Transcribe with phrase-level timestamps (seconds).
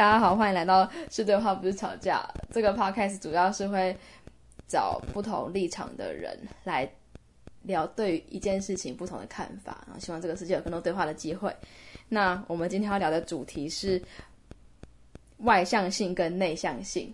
[0.00, 2.26] 大家好，欢迎来到是对话不是吵架。
[2.50, 3.94] 这个 podcast 主要是会
[4.66, 6.34] 找不同立场的人
[6.64, 6.90] 来
[7.64, 11.54] 聊对于一件事情不同的看法，然后希望这个世界有更多对话的机会。
[12.08, 14.00] 那我们今天要聊的主题是
[15.40, 17.12] 外向性跟内向性，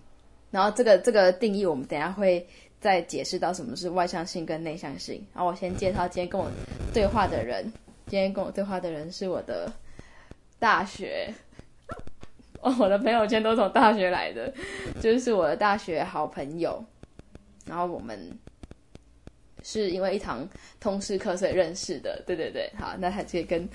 [0.52, 2.46] 然后这个这个定义我们等下会
[2.80, 5.20] 再解释到什么是外向性跟内向性。
[5.34, 6.48] 然后我先介绍今天跟我
[6.94, 7.64] 对话的人，
[8.06, 9.72] 今天跟我对话的人是我的
[10.60, 11.34] 大学。
[12.61, 14.52] 哦， 我的朋友圈都从大学来的，
[15.01, 16.84] 就是我的大学好朋友。
[17.66, 18.19] 然后我们
[19.62, 22.70] 是因为一堂通识课所以认识的，对对对。
[22.78, 23.69] 好，那他可以跟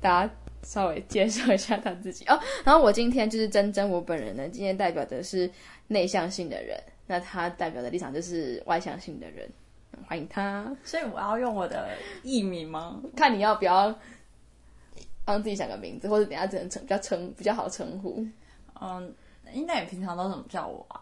[0.00, 2.38] 大家稍微介绍一下他自己哦。
[2.64, 5.50] 然后我今天就是真真我本人呢，今天代表的是
[5.88, 9.48] 内向性的人，那他代表的立场就是外向性的人。
[10.06, 10.74] 欢迎他。
[10.84, 11.88] 所以我要用我的
[12.22, 13.02] 艺名吗？
[13.16, 13.92] 看你要不要
[15.24, 18.26] 帮自己想个名字，或者等下只能称比较称比较好称呼。
[18.80, 19.14] 嗯，
[19.52, 21.00] 应该你平常都怎么叫我啊？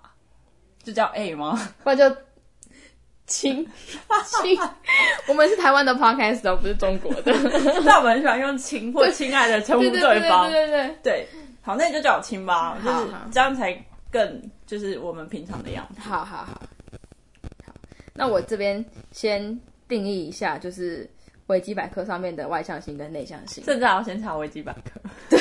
[0.83, 1.59] 就叫 A 吗？
[1.85, 2.09] 不然就
[3.27, 3.67] 亲
[4.25, 4.59] 亲。
[5.29, 7.33] 我们是台湾的 podcast 哦，不是中国的。
[7.85, 10.51] 那我们很喜欢用亲或亲爱的称呼对对方。
[10.51, 11.29] 对对对对对，
[11.63, 13.73] 好，那你就叫我亲吧，就是这样才
[14.11, 16.01] 更就是我们平常的样子。
[16.01, 16.63] 好好好好。
[18.15, 21.09] 那我这边先定义一下，就是
[21.51, 23.63] 维基百科上面的外向性跟内向性。
[23.65, 25.01] 甚至还要先查维基百科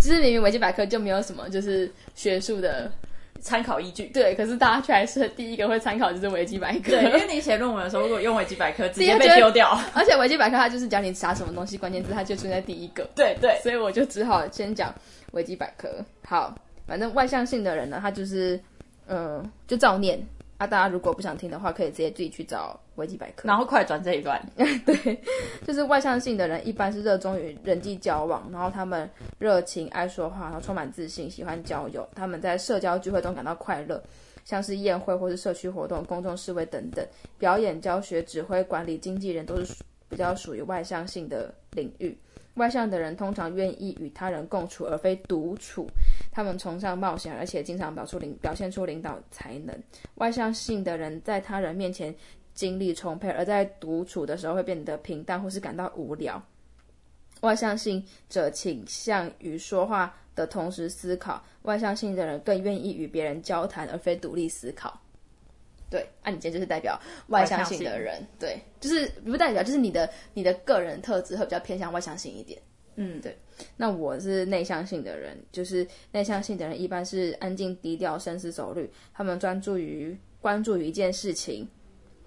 [0.00, 2.90] 只是明明维基百科就没有什么就是学术的
[3.40, 4.06] 参考依据。
[4.06, 6.90] 对，可是大家却还是第一个会参考就是维基百科。
[6.90, 9.78] 对，因为你写论文的时候，如果用维基百科，直接被丢掉。
[9.94, 13.08] 而且维基百科它就是讲你查什么东西关键字，它就出现在第一个。
[13.14, 14.94] 对对，所以我就只好先讲
[15.32, 15.88] 维基百科。
[16.24, 16.54] 好，
[16.86, 18.58] 反正外向性的人呢，他就是
[19.06, 20.20] 嗯，就照念。
[20.58, 23.46] 啊，大家如果不想听的话，可以直接自己去找维基百科。
[23.48, 24.44] 然后快转这一段。
[24.56, 25.22] 对，
[25.64, 32.06] 就是外向性的人一般是热衷于人际交往，然后他们热情、爱说话，然后充满自信，喜欢交友。
[32.14, 34.02] 他们在社交聚会中感到快乐，
[34.44, 37.06] 像是宴会或是社区活动、公众示威等等，
[37.38, 39.74] 表演、教学、指挥、管理、经纪人都是属
[40.08, 42.18] 比较属于外向性的领域。
[42.58, 45.88] 外向的人通常愿意与他人共处，而非独处。
[46.30, 49.74] 他们崇尚冒险，而且经常表出领表现出领导才能。
[50.16, 52.14] 外向性的人在他人面前
[52.52, 56.42] 精力充沛，而在独处的时候会变得平淡或是感到无聊。
[57.40, 65.00] 外向性者倾向于说话的同时思考，外向性的人更愿意与别人交谈，而非独立思考。
[65.90, 72.60] 对，啊，你今天就是代表外向性的人，对，就是不代表就是你的你的个人特质会比较偏向外向性一点。
[72.96, 73.36] 嗯，对。
[73.76, 81.68] 那我是内向性的人，就是内向性的人一般是安静低调、深思熟虑，他们专注于关注于一件事情。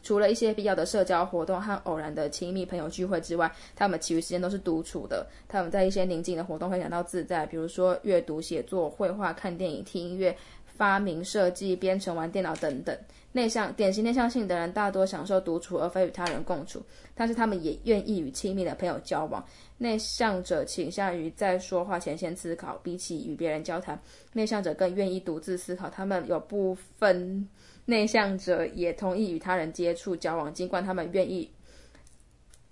[0.03, 5.27] 除了一些必要的社交活动和偶然的亲密朋友聚会之外，他们其余时间都是独处的。
[5.47, 10.35] 他们在一些宁静的活动会感到自在，比如说阅读、写作、绘画、看电影、听音乐、
[10.65, 12.97] 发明、设计、编程、玩电脑等等。
[13.33, 16.83] 内向典型内向性的人大多享受独处，而非与他人共处，
[17.15, 19.43] 但是他们也愿意与亲密的朋友交往。
[19.77, 23.99] 内向者倾向于在说话前先思考，比起与别人交谈，
[24.33, 25.89] 内向者更愿意独自思考。
[25.89, 27.47] 他们有部分
[27.85, 31.49] 内向者也同意与他人接触交往，尽管他们愿意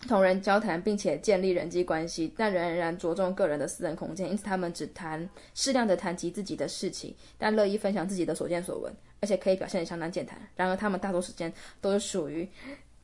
[0.07, 10.39] 同人交谈，并且建立人际关系，但仍然着重个人的私人空间，因此他们只谈适量的谈及自己的事情，但乐意分享自己的所见所闻，而且可以表现得相当健谈。
[10.55, 11.51] 然而，他们大多时间
[11.81, 12.47] 都是属于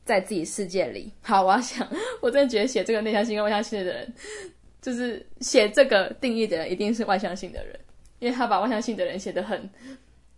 [0.04, 1.12] 在自己世界里。
[1.20, 1.86] 好，我要想，
[2.22, 4.14] 我真的觉得写这个内向性跟外向性的人，
[4.80, 7.78] 就是写这个定义的人，一定是外向性的人，
[8.20, 9.68] 因为他把外向性的人写得很。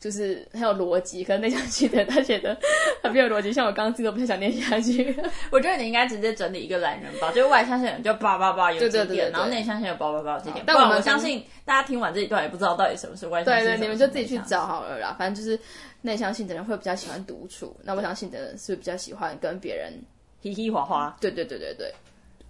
[0.01, 2.57] 就是很有逻辑，可能内向性的他写的
[3.03, 5.17] 很没有逻辑，像我刚刚自己都不太想念下去。
[5.51, 10.65] 我觉得你应该直接整理一个懒人包，就是外向性就叭叭叭有几点，对对对对对然后内向性有叭叭叭有几点。
[10.67, 15.17] 但我我相信大家听完这一段也不知道到底什么是外向性，对对，你们就自己去找好了啦。
[15.19, 15.59] 反正就是
[16.03, 19.93] 内向性的人会比较喜欢独处，那外向性的人是比较喜欢跟别人。
[20.41, 21.17] 嘻嘻哈哈。
[21.21, 21.93] 对对对对对。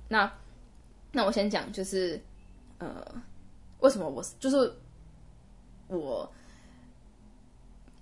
[0.09, 0.31] 那
[1.13, 2.21] 那我先讲，就是
[2.77, 3.03] 呃，
[3.81, 4.71] 为什么我就是
[5.89, 6.31] 我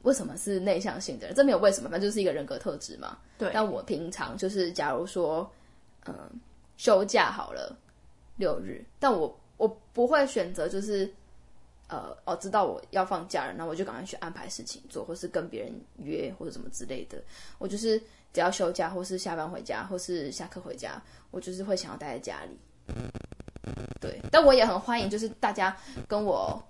[0.07, 1.35] 为什么是内向性的人？
[1.35, 3.19] 这没有为什么，反正就是一个人格特质嘛。
[3.37, 5.51] 对但我平常就是，假如说，
[6.07, 6.15] 嗯、
[6.77, 7.77] 休假好了
[8.37, 11.13] 六日，但我我不会选择就是，
[11.89, 17.21] 呃，哦，知道我要放假了，那我就赶快去安排事情做，或是跟别人约或者什么之类的。
[17.59, 17.99] 我就是
[18.33, 21.03] 只要休假，或是下班回家，或是下课回家，
[21.33, 22.57] 我就是会想要待在家里。
[24.01, 25.77] 对，但我也很欢迎，就是大家
[26.07, 26.63] 跟我。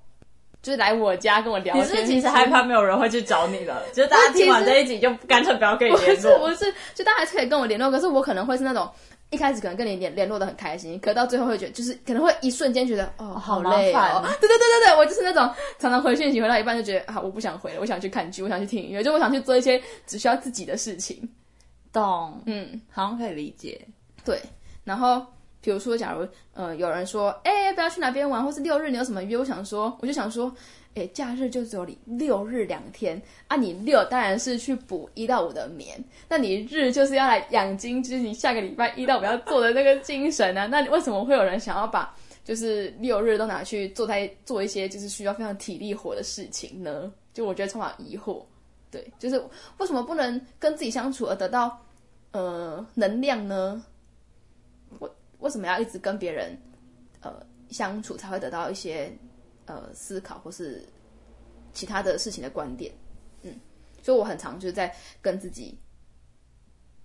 [0.66, 3.84] 就是来我家跟我聊天，你是其实害怕没有人会去找你了？
[3.94, 6.38] 就是大家听完这一集就干脆不要跟你联络。
[6.40, 8.90] 不是，不是就大家还是可以跟我联络，可是我可能会是那种
[9.30, 15.48] 一开始可能跟你联联络的很开心，可到最后会觉得就是可能会一瞬间觉得哦好累哦， 对对对对对，我就是那种
[15.78, 21.16] 常常回讯息回到一半就觉得啊，我不想回了，我想去看剧，我想去听音乐，就我想去做一些只需要自己的事情。
[21.92, 23.80] 懂，嗯，好像可以理解。
[24.24, 24.40] 对。
[24.82, 25.24] 然后
[25.66, 26.24] 比如说，假如
[26.54, 29.36] 呃有人说，哎、不要去哪边玩，或是六日你有什么约？
[29.36, 30.54] 我想说，我就想说，
[30.94, 40.68] 哎，假日就只有你六日两天啊，你六当然是去补一到五的眠，那你日就是要来养精，就是你下个礼拜一到五要做的那个精神啊。
[40.70, 42.14] 那你为什么会有人想要把
[42.44, 47.12] 就是六日都拿去做在做一些就是需要非常体力活的事情呢？
[47.34, 48.40] 就我觉得充满疑惑。
[48.88, 49.36] 对，就是
[49.78, 51.76] 为什么不能跟自己相处而得到
[52.30, 53.84] 呃能量呢？
[55.38, 56.56] 为为什么要一直跟别人
[57.20, 59.10] 呃相处才会得到一些
[59.64, 60.84] 呃思考或是
[61.72, 62.92] 其他的事情的观点？
[63.42, 63.54] 嗯，
[64.02, 65.78] 所以我很常就是在跟自己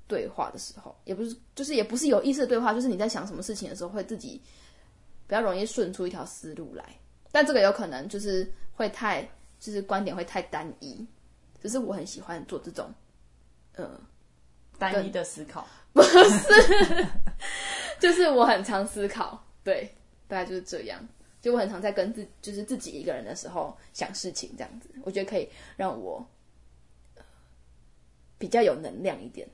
[0.07, 4.42] 对话的时候，也不是就是也不是有意识的对话，就是你在想什么事情的时候，会自己
[5.27, 6.84] 比较容易顺出一条思路来。
[7.31, 9.22] 但这个有可能就是会太
[9.60, 11.07] 就是观点会太单一，
[11.62, 12.94] 只是我很喜欢做这种
[13.75, 13.89] 呃
[14.77, 15.66] 单一的思考，
[18.01, 19.89] 就是我很常思考，对，
[20.27, 21.00] 大概就是这样。
[21.42, 26.24] 就我很常在跟自就是自己一个人的时候想事情，这样子，我觉得可以让我、
[27.15, 27.24] 呃
[28.38, 29.48] 比较有能量一点。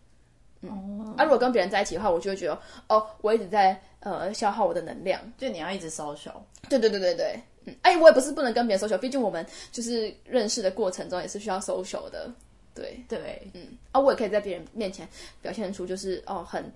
[0.62, 5.22] 哦，啊，如果跟别人在一起的话，我就会觉得哦，我一直在呃消耗我的能量。
[5.38, 6.34] 就你要一直 social，
[6.70, 12.34] 对对对对对，嗯，哎，我也不是不能跟别人 social，毕竟我们就是认识的过程中也是需要 social 的。
[12.74, 15.08] 对，对，嗯，啊，我也可以在别人面前
[15.42, 16.72] 表现出就是哦很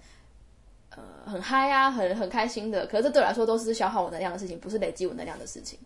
[0.95, 2.85] 呃很嗨啊，很很开心的。
[2.87, 5.77] 可是这对我来说都是消耗我能量的事情，不是累积我能量的事情。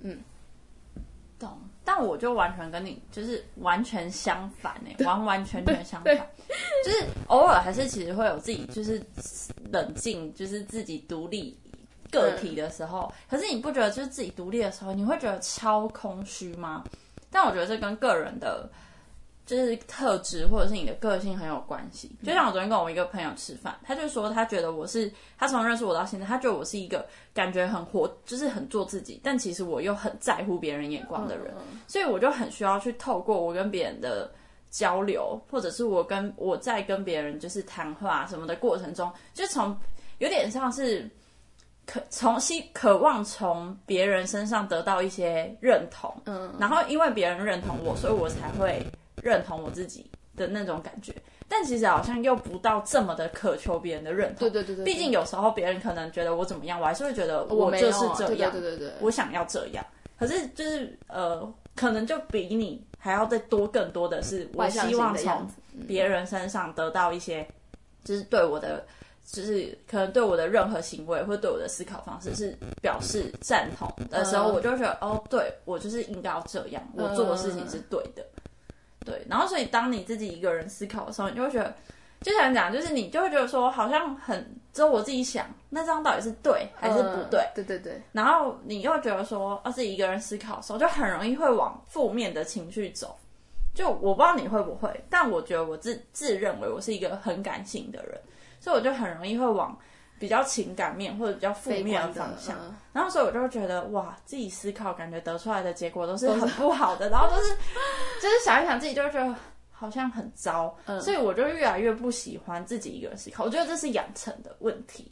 [0.00, 0.18] 嗯
[1.38, 1.58] 懂。
[1.84, 6.14] 但我就完全跟你就是完全相反哎、完完全全相反。
[6.84, 9.02] 就是偶尔还是其实会有自己就是
[9.72, 11.58] 冷静，就是自己独立
[12.10, 13.12] 个体的时候。
[13.28, 16.84] 可是你不觉得就是自己独立的时候，你会觉得超空虚吗？
[17.30, 18.70] 但我觉得这跟个人的。
[19.46, 22.10] 就是特质或者是你的个性很有关系。
[22.22, 27.04] 就像我昨天跟我一个朋友吃饭，他就说他觉得我是他从认识我到现在，他觉得我是一个
[27.34, 31.52] 感觉很活，就是很做自己，但其实我又很在乎别人眼光的人，
[31.86, 34.30] 所以我就很需要去透过我跟别人的
[34.70, 39.76] 交流，或者是我跟我在跟别人就是谈话什么的过程中，就从
[40.18, 41.08] 有点像是。
[41.86, 48.80] 可从希渴望从别人身上得到一些认同，嗯，然后因为别人认同我，所以我才会
[49.22, 51.14] 认同我自己的那种感觉。
[51.48, 59.84] 但其实好像又不到这么的渴求别人的认同，对对对对，毕竟有时候别人可能觉得我怎么样，我还是会觉得我就是这样，对对对对对，我想要这样。
[60.16, 65.44] 可是就是呃，可能就比你还要再多更多的是，我希望从
[65.88, 67.44] 别人身上得到一些，
[68.04, 68.84] 就是对我的，
[69.24, 74.54] 就是可能对我的任何行为或者对我的思考方式是表示赞同的时候，嗯。
[74.54, 78.24] 我就觉得哦，对我就是应该要这样，我做的事情是对的，
[79.04, 79.24] 对。
[79.28, 81.74] 然后所以当你自己一个人思考的时候，你就会觉得。
[82.22, 87.40] 就想讲，就是你就会觉得说，好像很只有我自己想，那这样到底是对还是不对？
[87.40, 93.18] 嗯对对对，然后你又觉得说，要自己一个人思考的时候，就很容易会往负面的情绪走。
[93.74, 98.20] 就我不知道你会不会，但我觉得我自自认为我是一个很感性的人，
[98.60, 99.74] 所以我就很容易会往
[100.20, 102.56] 比较情感面或者比较负面的方向。
[102.60, 107.54] 嗯然后所以我就会觉得，哇，自己思考感觉得出来的结果都是很不好的，然后就是
[108.20, 109.32] 就是想一想自己就会觉得
[109.70, 113.44] 好像很糟，嗯所以我就越来越不喜欢自己一个人思考。
[113.44, 115.10] 我觉得这是养成的问题，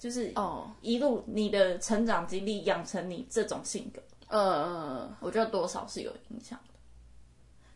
[0.00, 5.16] 就是哦，一路你的成长经历养成你这种性格，嗯嗯嗯。
[5.20, 6.74] 我觉得多少是有影响的。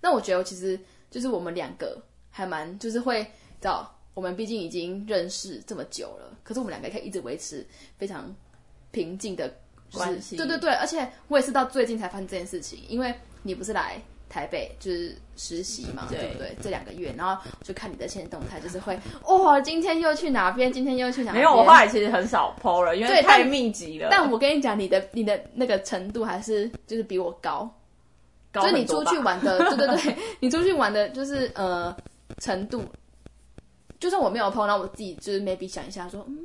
[0.00, 0.78] 那我觉得其实
[1.09, 1.97] 就是我们两个
[2.30, 3.23] 还蛮就是会
[3.61, 7.64] 知道，我们毕竟已经认识这么久了，可是我们两个可以一直维持
[7.99, 8.35] 非常
[8.90, 9.46] 平静的
[9.90, 16.56] 就是关系对对对，而且我也是到最近才发现这件事情，因为你不是来台北就是实习嘛，对对不对？
[16.62, 21.35] 这两个月，然后就看你的现实动态，就是会哇、今天又去哪边，今天又去哪边。
[21.35, 24.08] 没有，我后来其实很少 PO 了，因为太密集了。
[24.11, 27.70] 但我跟你讲，你的你的那个程度还是就是比我高。
[28.50, 31.94] 高就是你出去玩的，对对对，你出去玩的，就是呃
[32.38, 32.82] 程度，
[33.99, 36.45] 就算我没有碰，然后我自己就是 maybe 想一下说，嗯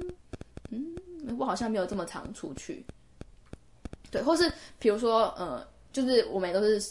[0.70, 2.86] 嗯，我好像没有这么常出去，
[4.10, 6.82] 对，或是比如说呃，就是我们也都是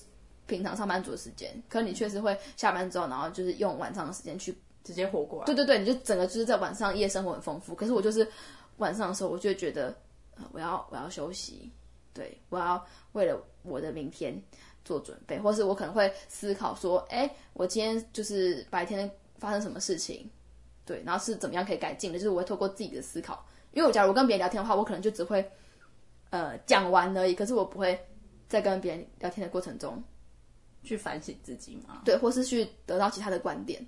[0.47, 5.47] 平常上班族的时间，可你确实会下班之后，然后就是用晚上的时间去，直接活过来。
[5.47, 8.27] 对对对，你就整个就是在晚上夜生活很丰富，可是我就是
[8.79, 9.95] 晚上的时候，我就会觉得，
[10.37, 11.71] 呃，我要我要休息，
[12.13, 14.41] 对我要为了我的明天。
[14.83, 20.29] 做准备，或是我可能会思考说，哎，我今天就是白天发生什么事情，
[20.91, 25.49] 对，然后是怎么样可以改进的，就是我会透过自己的思考，因为我假如跟别人聊天的话，我可能就只会
[26.31, 27.97] 呃讲完而已，可是我不会
[28.49, 30.03] 在跟别人聊天的过程中，
[30.83, 32.03] 去反省自己嘛。
[32.05, 33.81] 对，或是去得到其他的观点。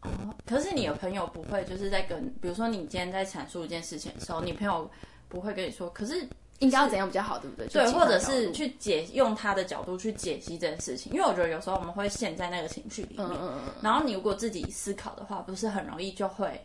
[0.00, 4.90] 哦，可是你的朋友不会就是在跟，比如说你今天在阐述一件事情的时候，你朋友
[5.28, 6.26] 不会跟你说，可是
[6.62, 7.66] 应该要怎样比较好，对不对？
[7.68, 16.60] 对，或者是去解用他的角度去解析这件事情，因为我觉得有时候我们会陷在那个情绪里面，嗯嗯嗯，然后你如果自己思考的话，不是很容易就会，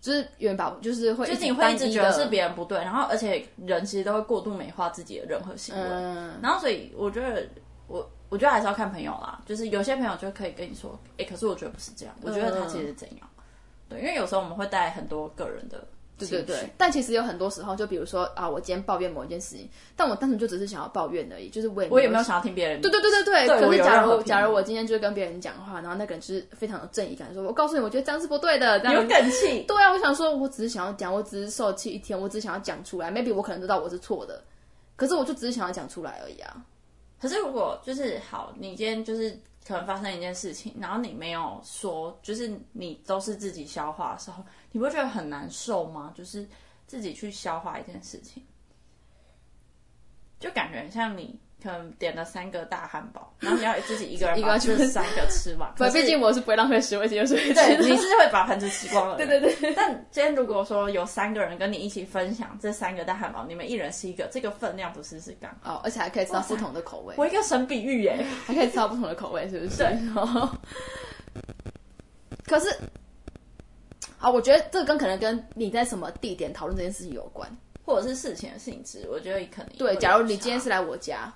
[0.00, 7.46] 就是原宝就是会就是你会一直觉得是别人不对，然后而且人其实都会过度美化自己的任何行为，嗯然后所以我觉得
[7.86, 8.08] 我。
[8.30, 13.26] 我觉得还是要看朋友啦，就是有些朋友就可以跟你说，哎、可是我觉得不是这样，我觉得他其实是怎样，
[13.88, 15.82] 对，因为有时候我们会带很多个人的
[16.18, 23.46] 对对对，但其实有很多时候，就比如说啊，我今天抱怨某一件事情，但我单纯就只是想要抱怨而已，就是我也我也没有想要听别人，对对对对对。
[23.46, 33.10] 对可是假如假如我今天就是跟别人讲话，然后那个人就是非常有正义感，说我告诉你，我觉得这样是不对的，这样有梗气，对啊，我想说，我只是想要讲，我只是受气一天，我只是想要讲出来。
[33.10, 34.42] maybe 我可能知道我是错的，
[34.96, 36.64] 可是我就只是想要讲出来而已啊。
[37.20, 39.30] 可是如果就是好，你今天就是
[39.66, 46.12] 可能发生一件事情，然后你没有说，就是你都是自己消化的时候，你不会觉得很难受吗？
[46.14, 46.46] 就是
[46.86, 48.42] 自己去消化一件事情，
[50.38, 55.74] 就感觉像你可能点了三个大汉堡，然后你要自己一个人把 一个吃这三个吃完。
[55.74, 59.16] 不毕竟我是不会浪费食物，就是对，你是会把盘子吃光了。
[59.18, 59.74] 对对对。
[59.74, 65.74] 但今天如果说有三个人跟你一起分享这三个大汉堡，你们一人吃一个，这个分量不是是刚好？
[65.76, 69.78] 哦，而且还可以吃到不同的口味，我一个神比喻耶，还可以吃到不同的口味，是不是？
[69.78, 70.56] 对哦
[72.46, 72.74] 可是，
[74.18, 77.50] 好，我觉得这个跟可能跟你在什么地点讨论这件事情有关。
[77.84, 81.32] 或者是事情的性质，我觉得可能对，假如你今天是来我家，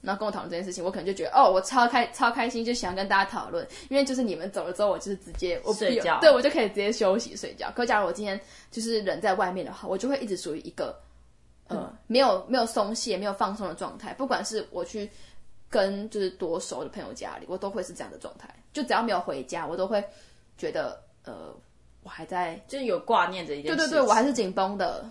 [0.00, 7.70] 然后跟我讨论这件事情，我可能就觉得哦，我超开超开心，就想跟大家讨论，因为就是你们走了之后，我就是直接我睡觉对我就可以直接休息睡觉。
[7.76, 8.40] 可假如我今天
[8.72, 10.98] 就是人在外面的话，我就会一直属于一个
[11.68, 15.08] 呃、嗯没有没有松懈、没有放松的状态，不管是我去
[15.70, 18.52] 跟就是多熟的朋友家里，我都会是这样的状态。
[18.72, 20.02] 就只要没有回家，我都会
[20.58, 21.54] 觉得呃，
[22.02, 23.76] 我还在，就是有挂念着一件事情。
[23.76, 25.08] 对对对，我还是紧绷的。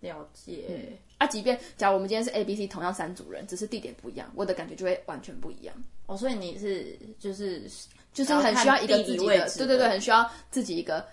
[0.00, 0.98] 了解。
[1.18, 5.74] 啊，即便假如我们今天是 A、B、C 同样三组人，只是地点不一样，我的感觉就会完全不一样。
[6.06, 7.68] 哦，所以你是就是
[8.14, 11.04] 就是很需要一个自己的对对对，很需要自己一个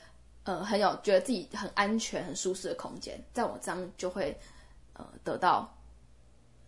[0.45, 4.33] 呃很有觉得自己很安全、很舒适的空间，在我这样就会
[4.93, 5.69] 呃得到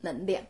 [0.01, 0.44] 能量，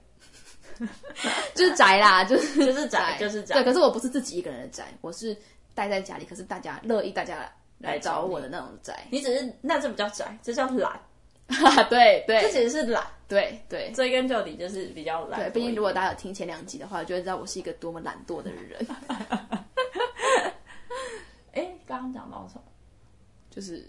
[1.54, 5.38] 就是宅啦，就是就是宅就是宅对，可是我不是自己一个人的宅，我是
[5.76, 7.48] 待在家里，可是大家乐意大家
[7.80, 9.08] 来来找我的那种宅。
[9.12, 11.00] 你只是那这不叫宅，这叫懒，
[11.90, 13.04] 对这对其实是懒。
[13.28, 15.40] 对对追根究底就是比较懒。
[15.40, 18.84] 对，毕竟如果大家有听前两集的话，就会知道我是一个多么懒惰的人。
[21.54, 22.64] 哎，刚刚讲到什么？
[23.52, 23.88] 就是，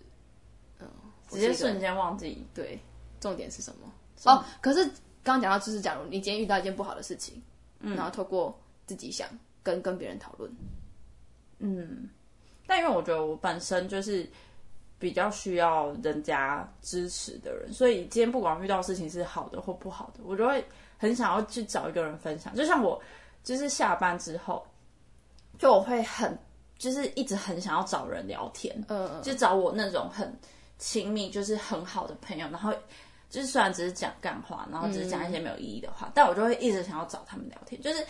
[0.79, 0.87] 嗯，
[1.29, 2.47] 直接瞬间忘记。
[2.55, 2.79] 对，
[3.19, 3.91] 重点是什么？
[4.25, 4.85] 哦，可是
[5.23, 7.43] 刚刚讲到，就是假如你今天遇到一件不好的事情，
[7.81, 9.27] 嗯然后透过自己想
[9.63, 10.53] 跟跟别人讨论，
[11.61, 12.11] 嗯，
[12.71, 14.25] 但因为我觉得我本身就是
[14.97, 20.65] 比较需要人家支持的人，所以今天不管遇到事情是好的或不好的，我就会
[20.97, 22.55] 很想要去找一个人分享。
[22.55, 23.03] 就像我，
[23.43, 24.65] 就是下班之后，
[25.59, 26.39] 就我会很，
[26.79, 30.33] 就是一直很想要找人聊天，嗯，就找我那种很
[30.79, 32.73] 亲密，就是很好的朋友，然后
[33.29, 38.07] 就是虽然只是讲干话，然后只是讲一些没有意义的话，但我就会一直想要找他们聊天，就是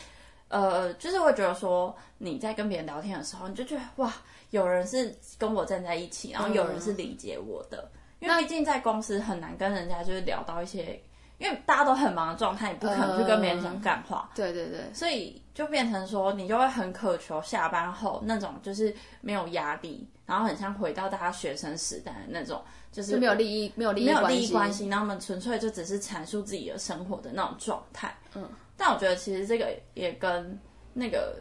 [0.51, 4.13] 呃，就是会觉得说你在跟别人聊天的时候，你就觉得哇，
[4.51, 11.03] 有人是跟我站在一起，然后有人是理解我的，因为毕竟在公司很难跟人家就是聊到一些。
[11.39, 28.15] 因为大家都很忙的状态，你不可能去跟别人讲干话，对对对，所以就变成说，你就会很渴求下班后那种就是没有压力，然后很像回到大家学生时代的那种，就是就没有利益，没有利益没有利益关系，然后我们纯粹就只是阐述自己的生活的那种状态。
[28.35, 28.47] 嗯，
[28.81, 30.59] 但我觉得其实这个也跟
[30.95, 31.37] 那个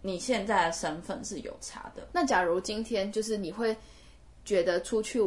[0.00, 2.06] 你现在的身份是有差的。
[2.12, 3.76] 那假如今天就是你会
[4.44, 5.20] 觉得出去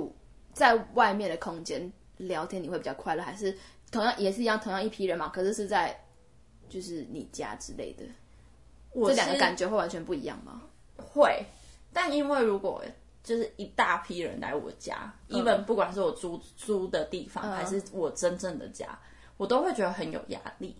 [0.53, 3.53] 在外面的空间聊天，你会比较快乐，还是
[3.91, 5.27] 同样也是一样，同样一批人嘛？
[5.27, 5.93] 可是是在
[6.69, 8.05] 就是你家之类的，
[8.93, 10.61] 我这两个感觉会完全不一样吗？
[10.95, 11.45] 会，
[11.91, 12.81] 但因为如果
[13.21, 18.97] 就是一大批人来我家、e e n 不管是我租租的地方，嗯还是我真正的家，
[19.35, 20.73] 我都会觉得很有压力。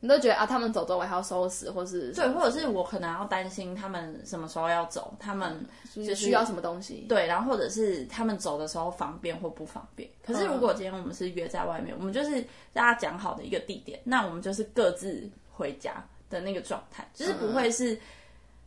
[0.00, 5.64] 你都觉得啊，他们走之后我还要收拾，或是对，或者是我可能要担心他们什么时候要走，他们
[5.94, 7.04] 就是需要什么东西？
[7.08, 10.08] 对，然后或者是他们走的时候方便或不方便。
[10.24, 12.42] 可是如果今天我们是约在外面，我们就是
[12.72, 17.98] 大家讲好的一个地点，那我们就是各自回家的那个状态，就是不会是，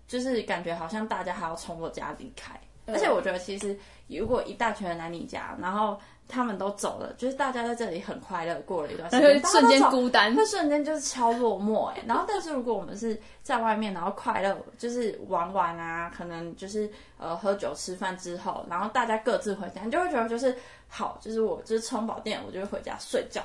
[0.07, 2.59] 就是感觉好像大家还要从我家离开。
[2.85, 3.75] 而且我觉得，其实
[4.07, 5.97] 如果一大群人来你家，然后
[6.33, 20.55] 他们都走了，就是大家在这里很快乐过了一段时间， 瞬间孤单那瞬间就是超落寞哎、然后，但是如果我们是在外面，然后快乐就是玩玩啊，可能就是呃喝酒吃饭之后，然后大家各自回家，你就会觉得就是
[20.87, 23.43] 好，就是我就是充饱电，我就会回家睡觉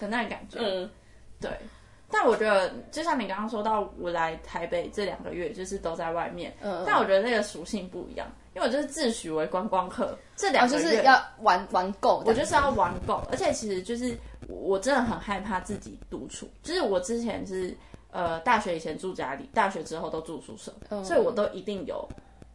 [0.00, 0.58] 的那种感觉。
[0.60, 0.88] 嗯，
[1.40, 1.50] 对。
[2.10, 14.16] 但我觉得，就像你刚刚说到，我来台北这两个月就是都在外面，嗯但我觉得那个属性不一样，因为我就是自诩为观光客，这两个月、哦就是要玩玩够，我就是要玩够，而且其实就是
[14.48, 17.76] 我真的很害怕自己独处，就是我之前是
[18.10, 20.72] 呃大学以前住家里，大学之后都住宿舍，
[21.04, 22.08] 所以我都一定有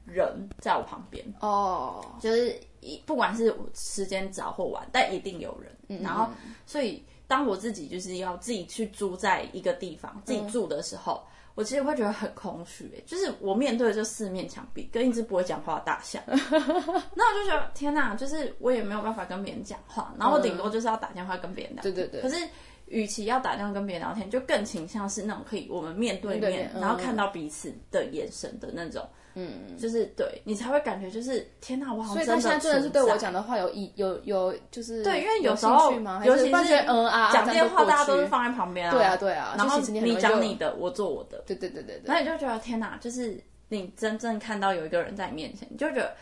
[0.05, 5.71] 人在我旁边，哦，就是一不管是时间早或晚，但一定有人。
[5.87, 6.27] 嗯然后，
[6.65, 11.23] 所以当我自己就是要自己去租在一个地方，自己住的时候。
[11.55, 16.21] 我其实会觉得很空虚、欸，就是我面对的就四面墙壁，跟一只不会讲话的大象。
[16.27, 21.81] 那我就觉得天哪，就是我也没有办法跟别人讲话，然后我顶多就是要打电话跟别人聊。
[21.81, 22.45] 对对对可是，
[22.87, 29.01] 与其要打电话跟别人聊天，就更倾向是那种可以我们面对面，然后看到彼此的眼神的那种。
[29.03, 29.09] 嗯，
[29.77, 35.91] 就是对你才会感觉就是天哪，我好所以他现在真的是对我讲的话有意有有就是对，因为有时候？
[36.23, 38.93] 尤其是嗯啊啊讲电话，大家都是放在旁边啊。
[38.93, 43.37] 对啊对啊然后你讲你的，我做我的，对对对对对，那你就觉得天哪，就是
[43.67, 46.13] 你真正看到有一个人在你面前，你就觉得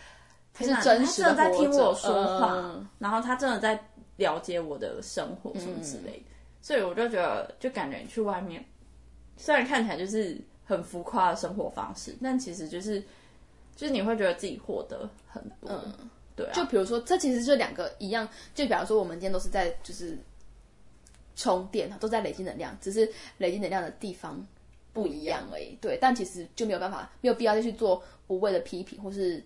[0.54, 3.80] 他是真实的他真的在听我说话，嗯然后他真的在
[4.16, 6.26] 了解我的生活什么之类的，
[6.62, 8.64] 所以我就觉得，就感觉你去外面，
[9.38, 13.02] 虽然看起来就是很浮夸的生活方式，但其实就是
[13.76, 15.72] 就是你会觉得自己获得很多，
[16.36, 20.18] 对啊，就比如说，这其实就两个一样，就比方说我们今天都是在就是
[21.36, 24.46] 充电，都在累积能量，只是累积能量的地方
[24.94, 25.78] 不一样而已。
[25.82, 29.44] 对，但其实就没有办法，没有必要再去做无谓的批评，或是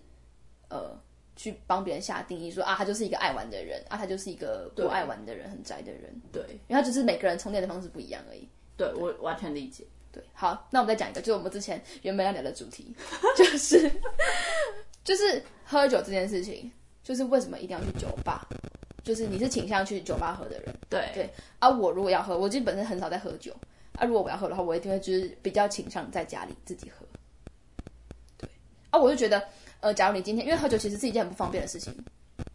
[0.68, 0.98] 呃
[1.36, 6.14] 去帮别人下定义说啊，他就是一个爱玩的人，啊，他就是一个不爱玩的人，很宅的人。
[6.30, 8.46] 对因为他只是每个人充电的方式不一样而已。
[8.76, 9.84] 对我完全理解。
[10.12, 12.94] 对，好，那我们再讲一个，就是我们之前原本要聊的主题，
[13.36, 13.90] 就是
[15.04, 16.70] 就是喝酒这件事情，
[17.02, 18.46] 就是为什么一定要去酒吧？
[19.04, 21.68] 就是你是倾向去酒吧喝的人，对对啊。
[21.68, 23.54] 我如果要喝，我其实本身很少在喝酒
[23.94, 24.04] 啊。
[24.04, 27.06] 如果我要喝的话，我一定会就是比较倾向在家里自己喝。
[28.36, 28.48] 对
[28.90, 29.42] 啊，我就觉得，
[29.80, 31.94] 呃，假如你今天因为喝酒其实是一件很不方便的事情，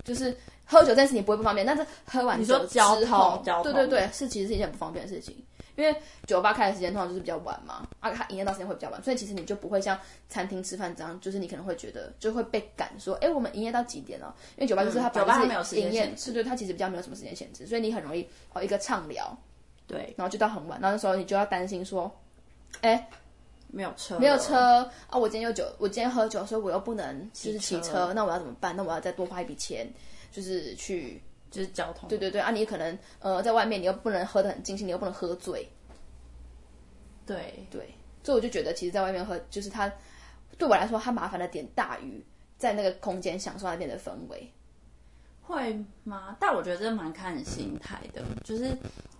[0.03, 5.35] 就是喝酒这件事情不会不方便，但是喝完你说酒之交后通交通对对对，是其实是一件很不方便的事情。
[5.75, 5.95] 因为
[6.27, 14.35] 酒吧开的时间通常就是比较晚嘛，啊，它营业到时间会比较晚，所以其实你就不会像餐厅吃饭这样，就是你可能会觉得就会被赶说，哎，我们营业到几点了？
[14.57, 19.35] 因为酒吧就是它嗯酒吧没有时间营业限，制是对，它其实比较没有什么时间限制，所以你很容易哦一个畅聊，
[19.87, 22.11] 对，然后就到很晚，然后那时候你就要担心说，
[22.81, 23.09] 哎，
[23.67, 28.75] 没有车，没有车啊，我今天有酒，我今天喝酒，所以我又不能就是骑车，那我要怎么办？
[28.75, 29.91] 那我要再多花一笔钱，
[30.31, 31.19] 就是去
[31.53, 32.09] 就是交通。
[32.09, 35.69] 对对对啊，你可能呃在外面你又不能喝得很尽兴，你又不能喝醉，
[37.27, 39.91] 对对，所以我就觉得其实在外面喝，就是它
[40.57, 42.25] 对我来说，它麻烦的点大于
[42.57, 44.51] 在那个空间享受那边的氛围。
[45.43, 46.35] 会吗？
[46.39, 48.23] 但我觉得这蛮看心态的。
[48.43, 48.75] 就是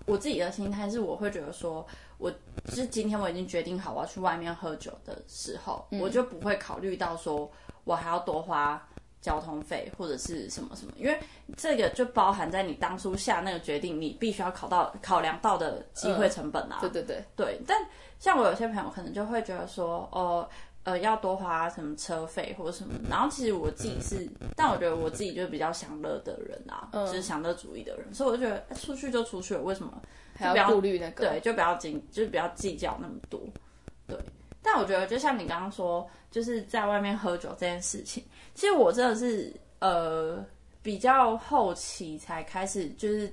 [0.08, 1.86] 我自己的心态是，我会觉得说，
[2.18, 2.32] 我
[2.66, 7.52] 就是今天我已经决定好我要去外面喝酒的时候，我就不会考虑到说
[7.84, 8.82] 我还要多花
[9.24, 11.18] 交通费或者是什么什么，因为
[11.56, 16.80] 这个就包含在你当初下那个决定，你必须要考到考量到的机会成本啊。
[16.82, 17.78] 对对对，对，但
[18.20, 20.48] 像我有些朋友可能就会觉得说，哦，
[20.84, 22.94] 呃，要多花什么车费或者什么。
[23.10, 30.02] 然后其实我自己是，但我觉得我自己就是比较享乐的人啊，就是享乐主义的人，所以我就觉得哎出去就出去了，为什么
[30.36, 31.30] 还要顾虑那个。
[31.30, 33.42] 对，就不要计，就是不要计较那么多。
[34.74, 38.24] 对，但我觉得就像你刚刚说，就是在外面喝酒这件事情，
[38.56, 40.44] 其实我真的是呃
[40.82, 43.32] 比较后期才开始，就是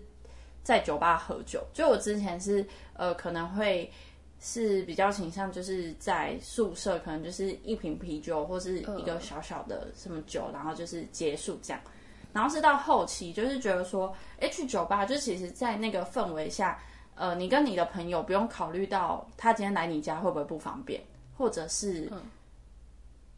[0.63, 1.67] 在酒吧喝酒。
[1.73, 3.91] 就我之前是呃可能会
[4.39, 11.81] 是比较倾向，就是在宿舍可能就是一瓶啤酒或是一个小小的什么酒，然后就是结束这样。
[12.33, 16.81] 然后是到后期，就是觉得说，哎，去酒吧，就其实，在那个氛围下，
[17.17, 21.03] 呃，你跟你的朋友不用考虑到他今天来你家会不会不方便，
[21.41, 22.13] 或者是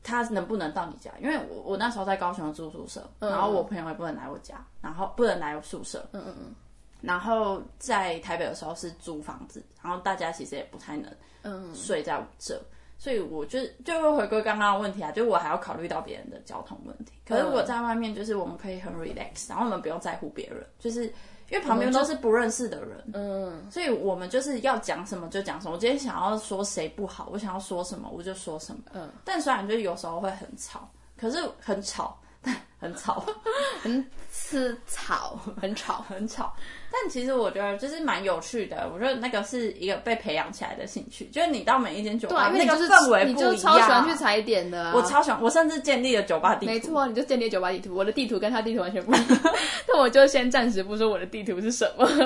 [0.03, 6.55] 他能不能到你家，因为我我那时候在高雄住宿舍，然后我朋友也不能来我家，然后不能来我宿舍，嗯嗯嗯，
[7.01, 11.09] 然后在台北的时候是租房子，然后大家其实也不太能
[11.43, 12.61] 嗯，睡在我这。
[12.99, 17.13] 所以我就就会回归刚刚的问题啊，就是我还要考虑到别人的交通问题。
[17.25, 21.13] 可是我在外面，就是我们可以很 relax，然后我们不用在乎别人，就是
[21.53, 25.75] 因为旁边都是不认识的人，嗯，所以我们就是要讲什么就讲什么。
[25.75, 28.81] 我今天想要说谁不好，我想要说什么我就说什么。
[28.95, 33.23] 嗯，但虽然就是有时候会很吵，可是很吵，但很吵，
[33.83, 36.03] 很吃吵，很吵。
[36.09, 36.55] 很吵。
[36.93, 43.53] 但其实我觉得就是蛮有趣的，我觉得那个是一个被培养起来的兴趣，就是你到每一间酒吧，那个氛围不一样。
[43.53, 44.93] 你就超喜欢去踩点的、啊。
[44.95, 46.73] 我超喜欢，我甚至建立了酒吧地图。
[46.73, 47.95] 没错，你就建立酒吧地图。
[47.95, 49.27] 我的地图跟他地图完全不一样，
[49.89, 52.07] 那我就先暂时不说我的地图是什么。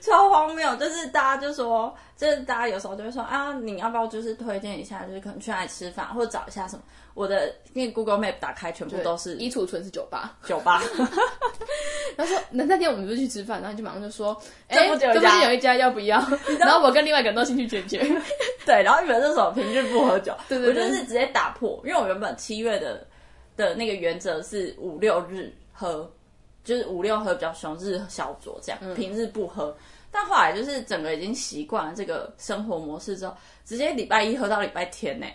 [0.00, 6.82] 超荒谬，就是大家就说，就是大家有时候就会说啊，你要不要就是推荐一下，就是可能去哪里吃饭，或者找一下什么。
[7.14, 10.36] 我的那个 Google Map 打开，全部都是衣橱存是酒吧。
[10.44, 10.82] 酒吧。
[12.16, 14.36] 然后说那那天我们不是去吃饭，然后你就马上就说，
[14.68, 15.14] 哎、这不就有
[15.52, 16.18] 一家要不要？
[16.60, 17.98] 然后我跟另外一个人都兴趣缺缺。
[18.66, 23.06] 对，然后原本这种平日不喝酒， 对对对我就是直接打破，因为我原本七月的
[23.56, 26.10] 的那个原则是五六日喝，
[26.62, 29.74] 就是五六喝比较凶，日小酌这样，嗯平日不喝。
[30.14, 35.26] 但后来就是整个已经习惯了这个生活模式之后，直接礼拜一喝到礼拜天呢、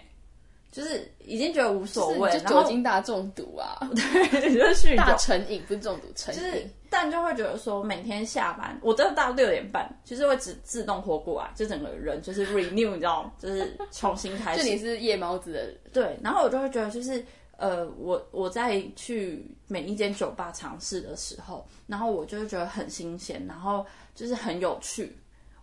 [0.71, 6.39] 就是已经觉得无所谓，就酒精大中毒啊， 对就是酗大酒，成瘾不是中毒，成瘾。
[6.39, 14.63] 就是但就会觉得说每天下班，我真的到六点半，就是会自自动活过来，就整个人就是 renew，你知道吗，就是重新开始。
[14.63, 17.23] 就你是夜猫子的人，对，然后我就会觉得，就是
[17.58, 25.17] 呃，我我在去每一间酒吧尝试的时候，然后我就会觉得很新鲜，然后就是很有趣。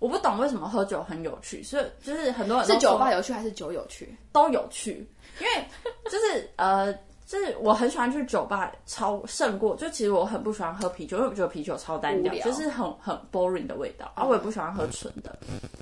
[0.05, 4.14] 我不懂为什么喝酒很有趣，所以就是很多人都是酒吧有趣还是酒有趣？
[4.33, 5.09] 都有趣，
[5.40, 5.64] 因为
[6.05, 6.93] 就是呃，
[7.25, 15.35] 就是我很喜欢去酒吧，超胜过就其实我很不喜欢喝啤酒，因为我觉得啤酒超单调，就是很很 boring 的味道，啊，我也不喜欢喝纯的，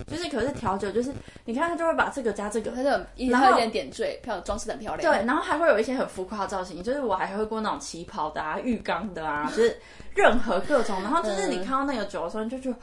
[0.07, 1.13] 就是可是调酒就是
[1.45, 5.13] 你看他就会把这个加这个，它就一然后它有点点缀，漂亮装饰得很漂亮。
[5.13, 9.77] 对，然后还会有一些很浮夸的造型，就是我还喝过那种旗袍的啊、浴缸的啊，就是
[10.15, 11.03] 任何各种。
[11.03, 12.77] 然后就是你看到那个酒的时候，你就觉得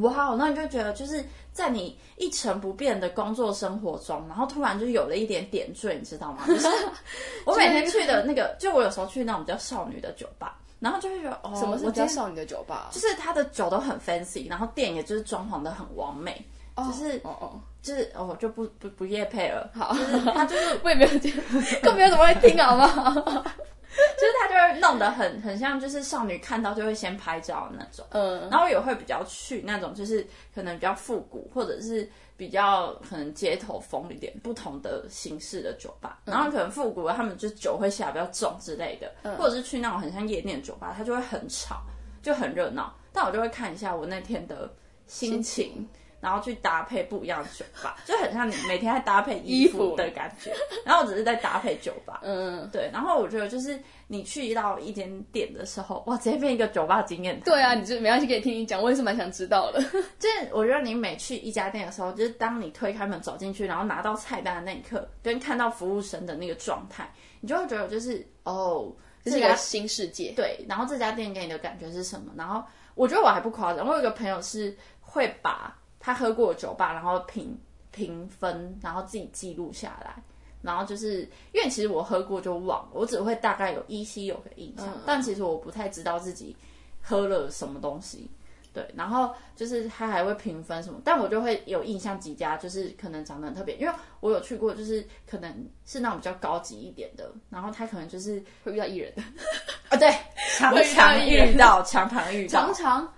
[0.00, 6.44] 哇，那你就觉得就是在你一成不变的工作生活中，然后突然就有了一点点缀，你知道吗？
[6.46, 6.66] 就是
[7.46, 12.88] 我每天去的那个，就我有时候去那种比较少女的酒吧，然后就会觉得哦，什么是我今天比较少女的酒吧？
[12.90, 16.44] 就是它的酒都很 fancy，然后店也就是装潢的很完美，
[16.76, 21.32] 就是哦哦，就是哦就不不不夜配了，好，就是他就是我也没有听，
[21.82, 23.44] 更没有怎么会听，好不好？
[24.16, 28.04] 就是他就会弄得很很像，就是少女看到就会先拍照那种。
[28.10, 36.20] 嗯，然后也会比较去那种，就是可能比较复古，或者是比较可能街头风一点不同的形式的酒吧。
[36.24, 41.82] 然后可能复古的他们就酒会下比较重之类的，或者是去那种很像夜店的酒吧，它就会很吵，
[42.22, 42.94] 就很热闹。
[43.12, 44.70] 但我就会看一下我那天的
[45.06, 45.88] 心情。
[46.26, 50.52] 然后去搭配不一样的酒吧， 就很像你每天在搭配衣衣服服的感觉。
[50.84, 57.44] 然后我只是在搭配酒吧， 嗯，对，然后我觉得就是你去到一间店的时候，哇，直接变一个酒吧经验谈。
[57.44, 59.80] 对啊，你就没关系，可以听你讲，我也是蛮想知道的。
[60.18, 67.08] 就是我觉得你每去一家店的时候，就是当你推开门走进去，然后拿到菜单的那一刻，跟看到服务生的那个状态，
[67.40, 68.92] 你就会觉得就是哦，
[69.24, 70.32] 这是一个新世界。
[70.34, 72.32] 对，然后这家店给你的感觉是什么？
[72.36, 72.64] 然后
[72.96, 77.58] 我觉得我还不夸张，我有一个朋友是会把他喝过的酒吧，然后评
[77.90, 80.14] 评分，然后自己记录下来。
[80.62, 86.54] 然后就是因为其实我喝过就忘了，我只会大概有依稀有个印象，但其实我不太知道自己
[87.02, 88.30] 喝了什么东西。
[88.72, 99.12] 对，然后就是他还会评分什么，但我就会有印象几家，就是可能长得很特别，因为我有去过，就是可能是那种比较高级一点的，然后他可能就是会遇到艺人，
[99.90, 100.14] 啊，对，
[100.56, 102.74] 常常遇到，常常遇到常。
[102.74, 103.12] 常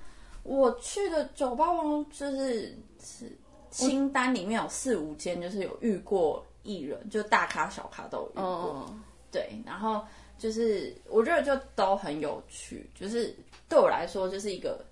[0.48, 3.30] 我去的酒吧王就是是
[3.70, 8.42] 清单里面有四五间，就是有遇过艺人，就大咖小咖都有遇过。
[8.42, 8.96] 哦，
[9.30, 10.02] 对，然后
[10.38, 13.36] 就是我觉得就都很有趣，就是
[13.68, 14.82] 对我来说就是一个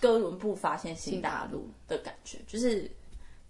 [0.00, 2.90] 哥伦布发现新大陆的感觉，就是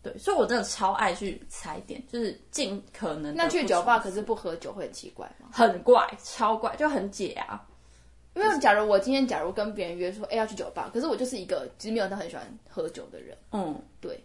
[0.03, 5.49] 对，所以我真的超爱去踩点，就是尽可能那去酒吧可是不喝酒会很奇怪吗？
[5.53, 7.67] 很怪，超怪，就很解啊。
[8.35, 14.23] 因为假如我今天假如跟别人约说，哎、要去酒吧，可是我就是一个其实没有到很喜欢喝酒的人，嗯，对，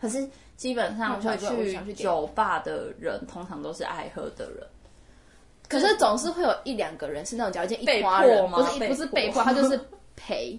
[0.00, 4.66] 可是基本上会那我想去酒吧的人，通常都是爱喝的人。
[5.68, 9.80] 可是总是会有一两个人是那种，条件被一花人，不是被不是被迫，迫他就是
[10.14, 10.56] 陪，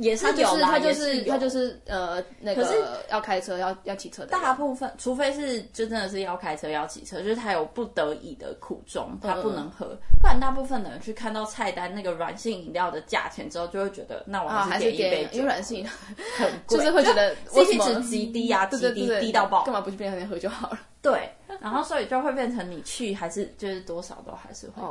[0.00, 2.66] 也是有啦，是他就是他就是呃那个
[3.10, 9.86] 要开车要要骑车的，大部分，除非是就真的是要开车要骑车，就是他有不得已的苦衷，他不能喝，
[10.20, 15.86] 不然大部分的人去看到菜单那个软性饮料的价钱之后，就会觉得那我啊还是是点一杯，因酒为，软性
[16.38, 19.64] 很贵，就是会觉得为什 CP 么值极低啊，极低低到爆。
[19.64, 20.78] 干，嘛不去便利店喝就好了？
[21.02, 24.82] 对，然后所以就会变成你去还是就是多少都还是会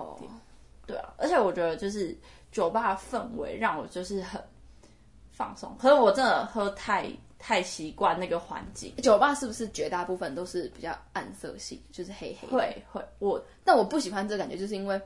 [0.88, 2.17] 对啊，而且我觉得就是
[2.52, 4.41] 酒吧氛围让我就是很
[5.39, 12.54] 放松，可是我真的喝太太习惯那个环境，酒吧是不是绝大部分都是比较暗色系，就是黑黑的？
[12.54, 15.02] 会会我但我不喜欢这感觉，就是因为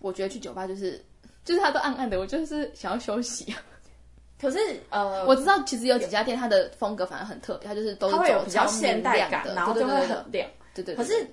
[0.00, 1.00] 我觉得去酒吧就是
[1.44, 3.54] 就是它都暗暗的，我就是想要休息。
[4.40, 4.58] 可是
[4.90, 10.50] 呃，我知道其实有几家店它的风格反而很特别，它就是都是会有走比较现代感，然后就会对对对很亮。
[10.74, 10.94] 对对。
[10.94, 11.24] 对可是